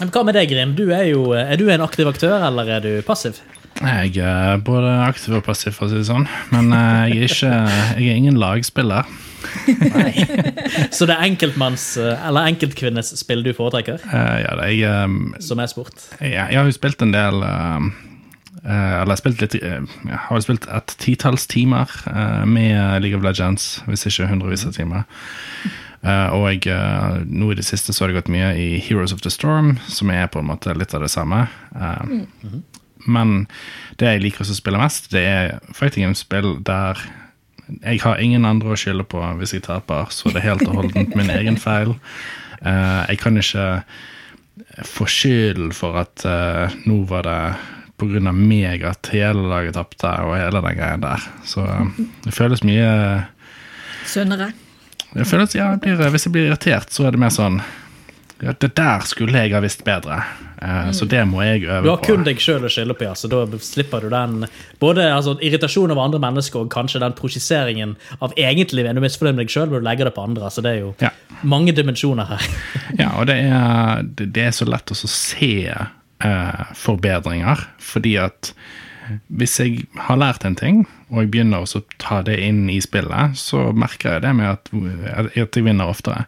[0.00, 0.74] Hva med deg, Grim?
[0.78, 3.40] Du er, jo, er du en aktiv aktør, eller er du passiv?
[3.80, 6.24] Jeg er både aktiv og passiv, for å si det sånn.
[6.52, 7.52] Men eh, jeg er, ikke,
[8.00, 9.08] jeg er ingen lagspiller.
[10.96, 15.58] Så det er enkeltmanns- eller enkeltkvinnes spill du foretrekker, Eh, ja, det- jeg, eh, som
[15.60, 15.94] er sport?
[16.20, 17.78] jeg, jeg har jo spilt en del eh,
[18.64, 19.80] eh, Eller jeg har spilt litt eh,
[20.10, 24.66] Jeg har jo spilt et titalls timer eh, med League of Legends, hvis ikke hundrevis
[24.68, 25.04] av timer.
[26.00, 29.12] Eh, og jeg, eh, nå i det siste så har det gått mye i Heroes
[29.12, 31.46] of the Storm, som er på en måte litt av det samme.
[31.76, 32.20] Eh,
[33.08, 33.46] Men
[33.96, 36.98] det jeg liker å spille mest, det er fighting game-spill der
[37.80, 40.74] jeg har ingen andre å skylde på hvis jeg taper, så det er helt og
[40.82, 41.94] holdent min egen feil.
[42.60, 43.84] Jeg kan ikke
[44.84, 46.26] få skylden for at
[46.84, 47.38] nå var det
[47.96, 48.32] pga.
[48.34, 51.24] meg at hele laget tapte, og hele den greien der.
[51.46, 51.64] Så
[52.26, 52.90] det føles mye
[54.04, 54.50] Sunnere.
[55.14, 57.60] Det føler ja, jeg blir, Hvis jeg blir irritert, så er det mer sånn
[58.40, 60.22] ja, Det der skulle jeg ha visst bedre,
[60.62, 61.84] Eh, så det må jeg øve på.
[61.86, 64.44] Du har kun deg sjøl å skylde på, ja, så da slipper du den
[64.82, 69.38] både altså, irritasjon over andre mennesker og kanskje den prosjiseringen av egentlig er du misfornøyd
[69.38, 70.50] med deg sjøl, hvor du legger det på andre.
[70.52, 71.14] Så det er jo Ja.
[71.42, 72.50] mange dimensjoner her.
[73.00, 78.16] Ja, og det er, det, det er så lett å så se uh, forbedringer, fordi
[78.20, 78.52] at
[79.28, 83.38] hvis jeg har lært en ting, og jeg begynner å ta det inn i spillet,
[83.38, 84.70] så merker jeg det med at,
[85.34, 86.26] at jeg vinner oftere.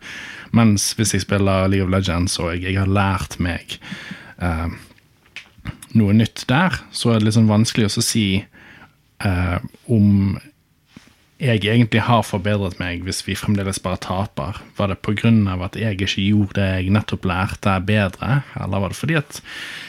[0.57, 3.77] Mens hvis jeg spiller League of Legends og jeg, jeg har lært meg
[4.43, 4.69] uh,
[5.97, 8.27] noe nytt der, så er det sånn vanskelig å si
[9.25, 9.59] uh,
[9.93, 10.37] om
[11.43, 14.61] jeg egentlig har forbedret meg hvis vi fremdeles bare taper?
[14.79, 15.33] Var det pga.
[15.67, 18.43] at jeg ikke gjorde det jeg nettopp lærte, bedre?
[18.55, 19.41] Eller var det fordi at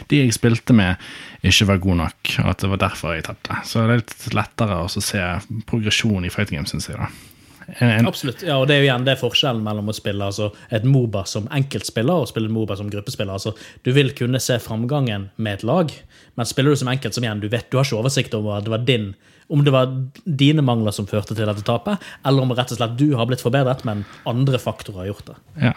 [0.09, 0.95] de jeg spilte med,
[1.43, 3.59] ikke var gode nok, og at det var derfor jeg tapte?
[3.65, 5.21] Så det er litt lettere å se
[5.69, 6.97] progresjon i fighting games, syns jeg.
[6.97, 7.11] da.
[7.79, 8.41] En, Absolutt.
[8.43, 11.45] ja, og Det er jo igjen det forskjellen mellom å spille altså, et Moba som
[11.53, 13.37] enkeltspiller og spille et Moba som gruppespiller.
[13.37, 13.53] Altså,
[13.85, 15.93] du vil kunne se framgangen med et lag,
[16.35, 18.67] men spiller du som enkelt, som igjen, du vet du har ikke oversikt over at
[18.67, 19.13] det var din
[19.53, 19.91] om det var
[20.25, 23.43] dine mangler som førte til dette tapet, eller om rett og slett du har blitt
[23.43, 25.35] forbedret, men andre faktorer har gjort det.
[25.69, 25.73] Ja,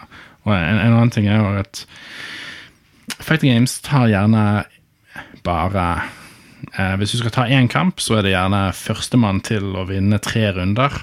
[0.47, 1.83] og en, en annen ting er jo at
[3.19, 4.65] fighting games tar gjerne
[5.45, 5.83] bare
[6.73, 10.19] eh, Hvis du skal ta én kamp, så er det gjerne førstemann til å vinne
[10.23, 10.97] tre runder.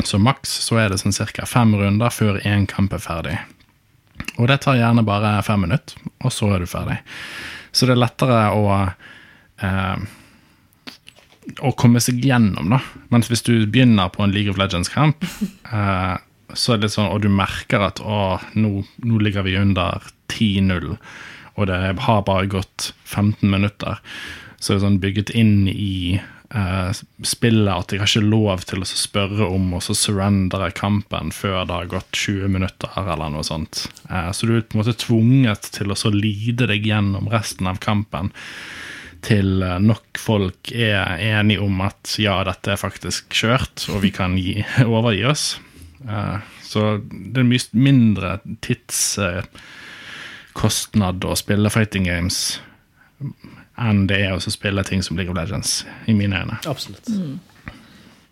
[0.00, 1.46] Så maks så er det sånn ca.
[1.46, 3.36] fem runder før én kamp er ferdig.
[4.40, 6.98] Og det tar gjerne bare fem minutter, og så er du ferdig.
[7.72, 10.08] Så det er lettere å eh,
[11.62, 12.80] å komme seg gjennom, da.
[13.12, 15.24] Mens hvis du begynner på en League of Legends-kamp,
[15.74, 16.14] eh,
[16.52, 20.04] så er det litt sånn, og du merker at å, nå, nå ligger vi under
[20.32, 20.94] 10-0,
[21.52, 23.98] og det har bare gått 15 minutter,
[24.58, 26.20] så er det sånn bygget inn i
[26.54, 31.32] eh, spillet at jeg har ikke lov til å spørre om å så surrendere kampen
[31.34, 33.86] før det har gått 20 minutter, eller noe sånt.
[34.08, 37.68] Eh, så du er på en måte tvunget til å så lide deg gjennom resten
[37.70, 38.30] av kampen
[39.22, 44.10] til eh, nok folk er enige om at ja, dette er faktisk kjørt, og vi
[44.14, 45.44] kan gi, overgi oss.
[46.08, 46.38] Eh,
[46.72, 52.60] Så det er mye mindre tidskostnad å spille fighting games
[53.82, 56.56] enn det er å spille ting som League of Legends, i mine øyne.
[56.68, 57.08] Absolutt.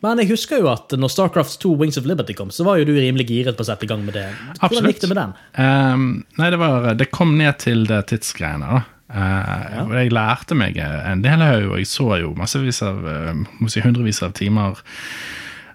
[0.01, 2.86] Men jeg husker jo at når Starcraft 2 Wings of Liberty kom, så var jo
[2.88, 4.24] du rimelig giret på å sette i gang med det.
[4.32, 4.91] Hvordan Absolutt.
[4.95, 5.32] gikk det med den?
[5.61, 6.05] Um,
[6.41, 8.80] nei, det, var, det kom ned til det tidsgreiene, da.
[9.11, 13.71] Eh, og Jeg lærte meg en del, og jeg så jo massevis av eh, må
[13.71, 14.79] si hundrevis av timer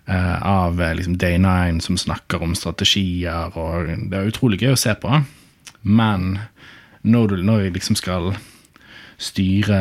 [0.07, 4.79] uh, av liksom Day 9 som snakker om strategier, og det er utrolig gøy å
[4.79, 5.21] se på.
[5.81, 6.37] Men
[7.01, 8.35] når, du, når jeg liksom skal
[9.21, 9.77] styre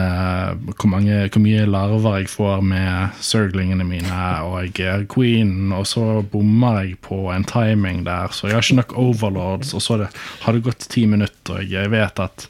[0.79, 5.87] hvor, mange, hvor mye larver jeg får med circlingene mine, og jeg er queen, og
[5.91, 9.99] så bommer jeg på en timing der, så jeg har ikke nok overlords, og så
[10.05, 10.11] det,
[10.45, 12.49] har det gått ti minutter, og jeg vet at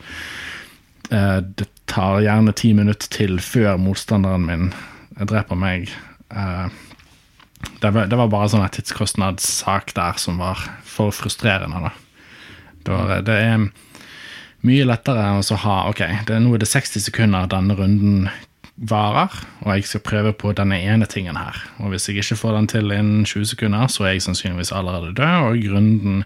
[1.11, 4.71] det tar gjerne ti minutter til før motstanderen min
[5.21, 5.93] dreper meg.
[6.33, 6.67] Eh,
[7.81, 11.93] det, var, bare sånn en tidskostnadssak der som var for frustrerende, da.
[12.85, 13.69] Det, det er
[14.65, 18.29] mye lettere å ha Ok, det er nå er det 60 sekunder denne runden
[18.75, 19.33] varer,
[19.63, 21.61] og jeg skal prøve på denne ene tingen her.
[21.79, 25.15] Og hvis jeg ikke får den til innen 20 sekunder, så er jeg sannsynligvis allerede
[25.15, 26.25] død, og runden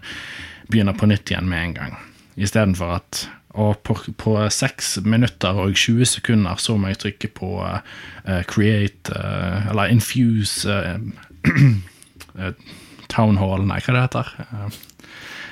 [0.71, 1.99] begynner på nytt igjen med en gang.
[2.39, 3.27] Istedenfor at
[3.57, 7.79] Og på, på 6 minutter og 20 sekunder så må jeg trykke på uh,
[8.45, 10.99] create uh, Eller infuse uh,
[13.09, 14.33] Town Hall, nei, hva det heter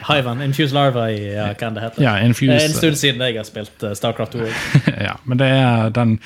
[0.09, 2.03] uh, Infused Infuse Larva i ja, hva det heter.
[2.03, 4.51] Ja, infuse, Det er en stund siden jeg har spilt uh, Starcraft 2.
[5.07, 6.19] ja, men det er den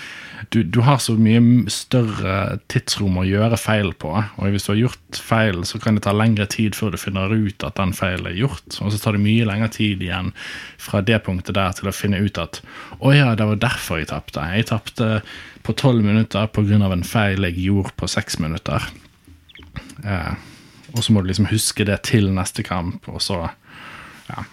[0.52, 4.10] du, du har så mye større tidsrom å gjøre feil på.
[4.12, 7.32] Og hvis du har gjort feil, så kan det ta lengre tid før du finner
[7.32, 8.66] ut at den feilen er gjort.
[8.82, 10.34] Og så tar det mye lengre tid igjen
[10.82, 12.60] fra det punktet der til å finne ut at
[13.00, 14.44] å ja, det var derfor jeg tapte.
[14.58, 15.22] Jeg tapte
[15.64, 16.82] på tolv minutter pga.
[16.90, 18.90] en feil jeg gjorde på seks minutter.
[20.04, 20.34] Eh,
[20.92, 23.46] og så må du liksom huske det til neste kamp, og så
[24.30, 24.44] ja.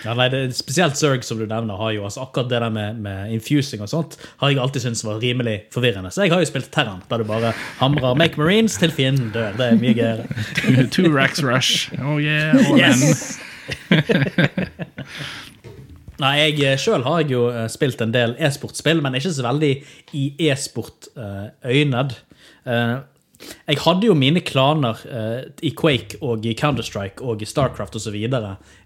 [0.00, 3.00] Ja, nei, det, spesielt Zerg, som du nevner, har jo altså akkurat det der med,
[3.04, 6.12] med infusing og sånt, har jeg alltid syntes var rimelig forvirrende.
[6.14, 7.52] Så jeg har jo spilt Terran, der du bare
[7.82, 9.52] hamrer Make Marines til fienden dør.
[9.58, 10.24] Det er mye gøyere.
[10.56, 11.92] Two, two racks rush.
[12.00, 12.56] Oh yeah.
[12.56, 12.80] all.
[12.80, 13.38] Yes!
[16.20, 19.70] Nei, jeg sjøl har jeg jo eh, spilt en del e-sportspill, men ikke så veldig
[20.16, 22.16] i e-sport-øyned.
[23.66, 28.16] Jeg hadde jo mine klaner eh, i Quake og i Counter-Strike og i Starcraft osv.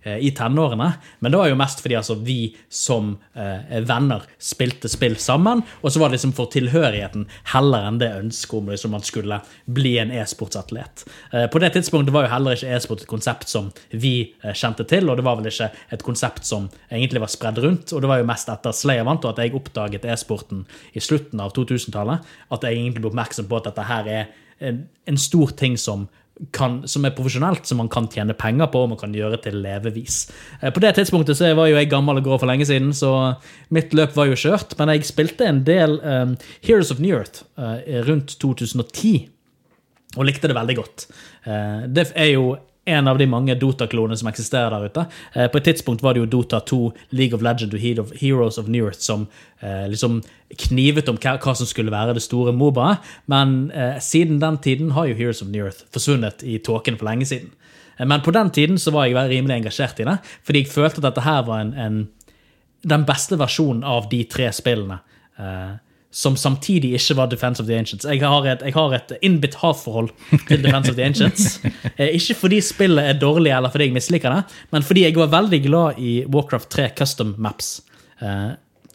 [0.05, 0.91] Eh, i tenårene,
[1.25, 5.93] men det var jo mest fordi altså, vi som eh, venner spilte spill sammen, og
[5.93, 9.97] så var det liksom for tilhørigheten heller enn det ønsket om liksom, man skulle bli
[10.03, 11.07] en e-sportsatlet.
[11.33, 14.87] Eh, på det tidspunktet var jo heller ikke e-sport et konsept som vi eh, kjente
[14.91, 18.13] til, og det var vel ikke et konsept som egentlig var spredd rundt, og det
[18.13, 22.33] var jo mest etter Slayer vant, og at jeg oppdaget e-sporten i slutten av 2000-tallet,
[22.53, 26.07] at jeg egentlig ble oppmerksom på at dette her er en, stor ting som,
[26.55, 29.61] kan, som er profesjonelt, som man kan tjene penger på og man kan gjøre til
[29.65, 30.25] levevis.
[30.61, 33.37] Eh, På det tidspunktet så var jo jeg gammel og grå for lenge siden, så
[33.75, 34.77] mitt løp var jo kjørt.
[34.79, 36.37] Men jeg spilte en del um,
[36.67, 39.29] Heroes of New Earth uh, rundt 2010,
[40.15, 41.09] og likte det veldig godt.
[41.47, 45.05] Uh, det er jo en av de mange Dota-klonene som eksisterer der ute.
[45.32, 46.80] Eh, på et tidspunkt var det jo Dota 2,
[47.16, 49.26] League of Legend og Heroes of New Earth som
[49.61, 50.20] eh, liksom
[50.68, 53.05] knivet om hva, som skulle være det store Mobaet.
[53.30, 57.09] Men eh, siden den tiden har jo Heroes of New Earth forsvunnet i tåken for
[57.09, 57.55] lenge siden.
[57.97, 61.01] Eh, men på den tiden så var jeg rimelig engasjert i det, fordi jeg følte
[61.01, 61.99] at dette her var en, en,
[62.85, 65.01] den beste versjonen av de tre spillene.
[65.39, 65.72] Eh,
[66.15, 68.07] som samtidig ikke var Defense of the Ancients.
[68.07, 70.12] Jeg har et, jeg har et innbitt hatforhold
[70.47, 71.47] til Defense of the Ancients.
[71.99, 75.31] Eh, ikke fordi spillet er dårlig, eller fordi jeg misliker det, men fordi jeg var
[75.31, 77.69] veldig glad i Warcraft 3 Custom Maps
[78.23, 78.55] eh,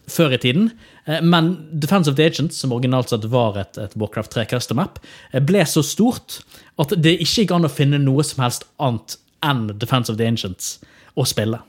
[0.09, 0.71] før i tiden.
[1.05, 4.79] Eh, men Defense of the Ancients, som originalt sett var et, et Warcraft 3 Custom
[4.81, 4.99] Map,
[5.31, 6.41] eh, ble så stort
[6.79, 10.27] at det ikke gikk an å finne noe som helst annet enn Defense of the
[10.27, 10.77] Ancients
[11.15, 11.61] å spille.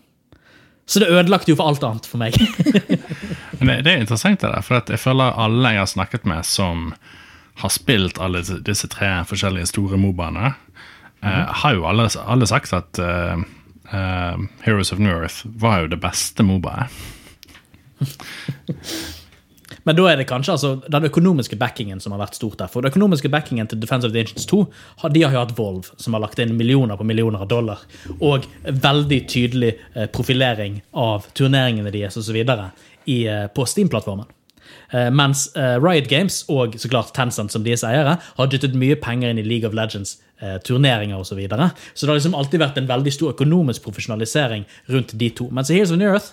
[0.87, 2.35] Så det ødelagte jo for alt annet for meg.
[3.61, 6.91] Men det, er interessant, det der, for jeg føler alle jeg har snakket med som
[7.61, 10.55] har spilt alle disse- tre forskjellige store Mobaene,
[11.23, 13.43] eh, har jo alle, alle sagt at uh,
[13.93, 16.89] uh, Heroes of New Earth var jo det beste Mobaet.
[19.85, 22.71] Men da er det kanskje altså, den økonomiske backingen som har vært stort der.
[22.73, 24.65] For den økonomiske backingen til Defense of the Ancients 2
[25.15, 27.81] de har jo hatt Volve, som har lagt inn millioner på millioner av dollar,
[28.21, 32.37] og veldig tydelig eh, profilering av turneringene deres osv.
[32.41, 34.29] Eh, på Steam-plattformen.
[34.93, 39.33] Eh, mens Riot Games og så klart Tencent som deres eiere har dyttet mye penger
[39.33, 40.19] inn i League of Legends.
[40.65, 41.67] Turneringer og Så, videre.
[41.93, 45.51] så det har liksom alltid vært en veldig stor økonomisk profesjonalisering rundt de to.
[45.53, 46.33] Mens i Heroes of New Earth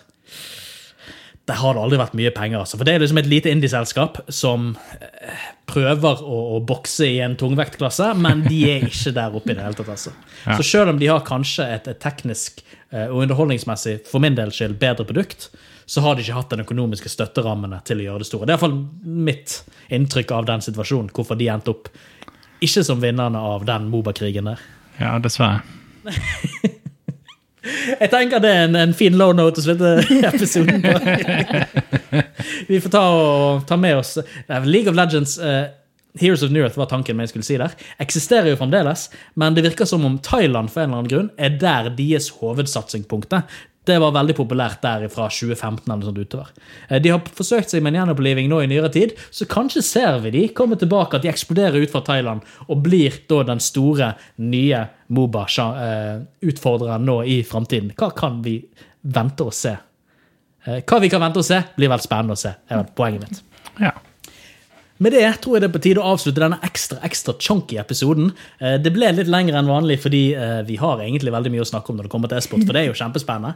[1.48, 2.60] der har det aldri vært mye penger.
[2.60, 2.76] Altså.
[2.80, 7.38] For Det er liksom et lite indieselskap som eh, prøver å, å bokse i en
[7.40, 9.94] tungvektklasse, men de er ikke der oppe i det hele tatt.
[9.96, 10.12] Altså.
[10.44, 14.52] Så selv om de har kanskje et, et teknisk eh, og underholdningsmessig for min del
[14.52, 15.48] skyld bedre produkt,
[15.88, 18.44] så har de ikke hatt den økonomiske støtterammene til å gjøre det store.
[18.44, 18.80] Det er iallfall
[19.30, 19.62] mitt
[19.96, 21.88] inntrykk av den situasjonen, hvorfor de endte opp
[22.60, 24.68] ikke som vinnerne av den Moba-krigen der.
[25.00, 25.62] Ja, dessverre.
[27.98, 29.96] Jeg tenker det er en, en fin low note å slutte
[30.32, 30.94] episoden på.
[32.70, 34.18] Vi får ta, og, ta med oss
[34.68, 35.68] League of Legends Uh,
[36.18, 37.74] Heroes of New Earth var tanken jeg skulle si der.
[38.02, 39.08] Eksisterer jo fremdeles,
[39.38, 43.58] men det virker som om Thailand for en eller annen grunn er der deres hovedsatsingspunktet.
[43.88, 46.50] Det var veldig populært der fra 2015 eller sånt utover.
[46.90, 50.20] Eh, De har forsøkt seg med en gjenoppliving nå i nyere tid, så kanskje ser
[50.26, 54.16] vi de komme tilbake, at de eksploderer ut fra Thailand og blir da den store,
[54.38, 54.84] nye
[55.14, 57.94] Moba-utfordreren nå i framtiden.
[57.98, 58.60] Hva kan vi
[59.02, 59.76] vente å se?
[60.66, 63.24] Eh, Hva vi kan vente å se, blir vel spennende å se, er vel poenget
[63.28, 63.42] mitt.
[63.80, 63.94] Ja.
[64.98, 68.32] Med det tror jeg det er på tide å avslutte denne ekstra ekstra chunky episoden.
[68.58, 71.70] Eh, Det ble litt lenger enn vanlig fordi eh, vi har egentlig veldig mye å
[71.70, 73.54] snakke om når det kommer til e-sport, for det er jo kjempespennende.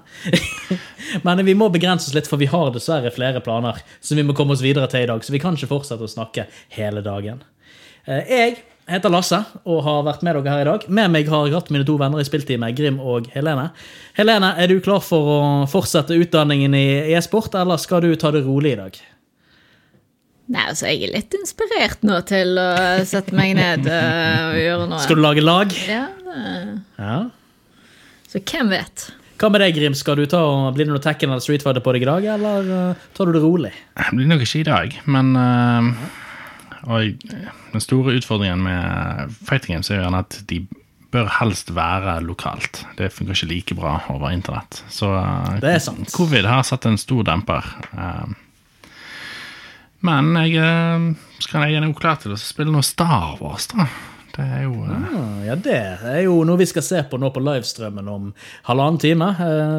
[1.26, 4.36] Men vi må begrense oss litt, for vi har dessverre flere planer som vi må
[4.38, 6.46] komme oss videre til i dag, så vi kan ikke fortsette å snakke
[6.78, 7.42] hele dagen.
[8.06, 8.62] Eh, Jeg
[8.92, 10.82] Jeg heter Lasse og har vært med dere her i dag.
[10.92, 13.70] Med meg har jeg hatt mine to venner i spillteamet, Grim og Helene.
[14.18, 15.38] Helene, er du klar for å
[15.72, 19.00] fortsette utdanningen i e-sport, eller skal du ta det rolig i dag?
[20.52, 22.68] Nei, altså, jeg er litt inspirert nå til å
[23.08, 25.00] sette meg ned eh, og gjøre noe.
[25.06, 25.72] Skal du lage lag?
[25.88, 26.46] Ja, det...
[27.00, 27.18] Ja.
[28.28, 29.08] Så hvem vet?
[29.40, 29.96] Hva med deg, Grim?
[29.96, 32.28] Skal du ta og Blir det noe Tekken eller Street Fighter på deg i dag,
[32.36, 33.72] eller eh, tar du det rolig?
[33.96, 36.20] Det blir nok ikke i dag, men eh,
[36.88, 37.26] og
[37.74, 40.62] Den store utfordringen med fighting games er jo gjerne at de
[41.12, 42.86] bør helst være lokalt.
[42.98, 44.80] Det funker ikke like bra over internett.
[44.90, 46.12] Så eh, Det er sant.
[46.16, 47.68] covid har satt en stor demper.
[47.92, 48.32] Eh,
[50.08, 51.10] men jeg, eh,
[51.44, 53.90] skal jeg er jo klar til å spille noe Star Wars, da.
[54.32, 57.44] Det er jo Ah, Ja, Det er jo noe vi skal se på nå på
[57.44, 58.30] livestrømmen om
[58.70, 59.28] halvannen time.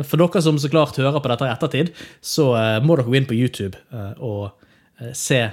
[0.05, 2.50] For dere som så klart hører på dette i ettertid, så
[2.84, 3.80] må dere gå inn på YouTube
[4.20, 4.53] og
[5.16, 5.46] se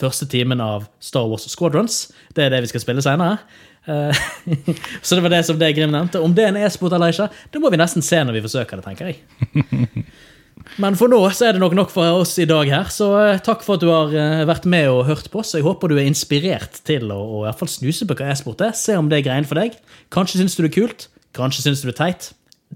[0.00, 2.06] første timen av Star Wars Squadrons.
[2.36, 3.38] Det er det vi skal spille senere.
[3.86, 4.16] Eh,
[5.02, 6.20] Så det var det som det Grim nevnte.
[6.20, 8.80] Om det er en e-sport eller ikke, det må vi nesten se når vi forsøker
[8.80, 10.04] det, tenker jeg.
[10.80, 13.40] Men for nå så er det nok nok for oss i dag her, så eh,
[13.44, 15.54] takk for at du har eh, vært med og hørt på oss.
[15.56, 18.66] Jeg håper du er inspirert til å, å i hvert fall snuse på hva e-sport
[18.68, 18.76] er.
[18.78, 19.78] Se om det er greien for deg.
[20.14, 22.32] Kanskje syns du det er kult, kanskje syns du det er teit.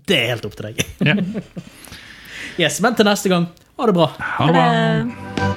[0.08, 0.86] Det er helt opp til deg.
[1.04, 1.22] Yeah.
[2.54, 3.48] Yes, Men til neste gang,
[3.80, 4.12] ha det bra.
[4.36, 5.53] Ha det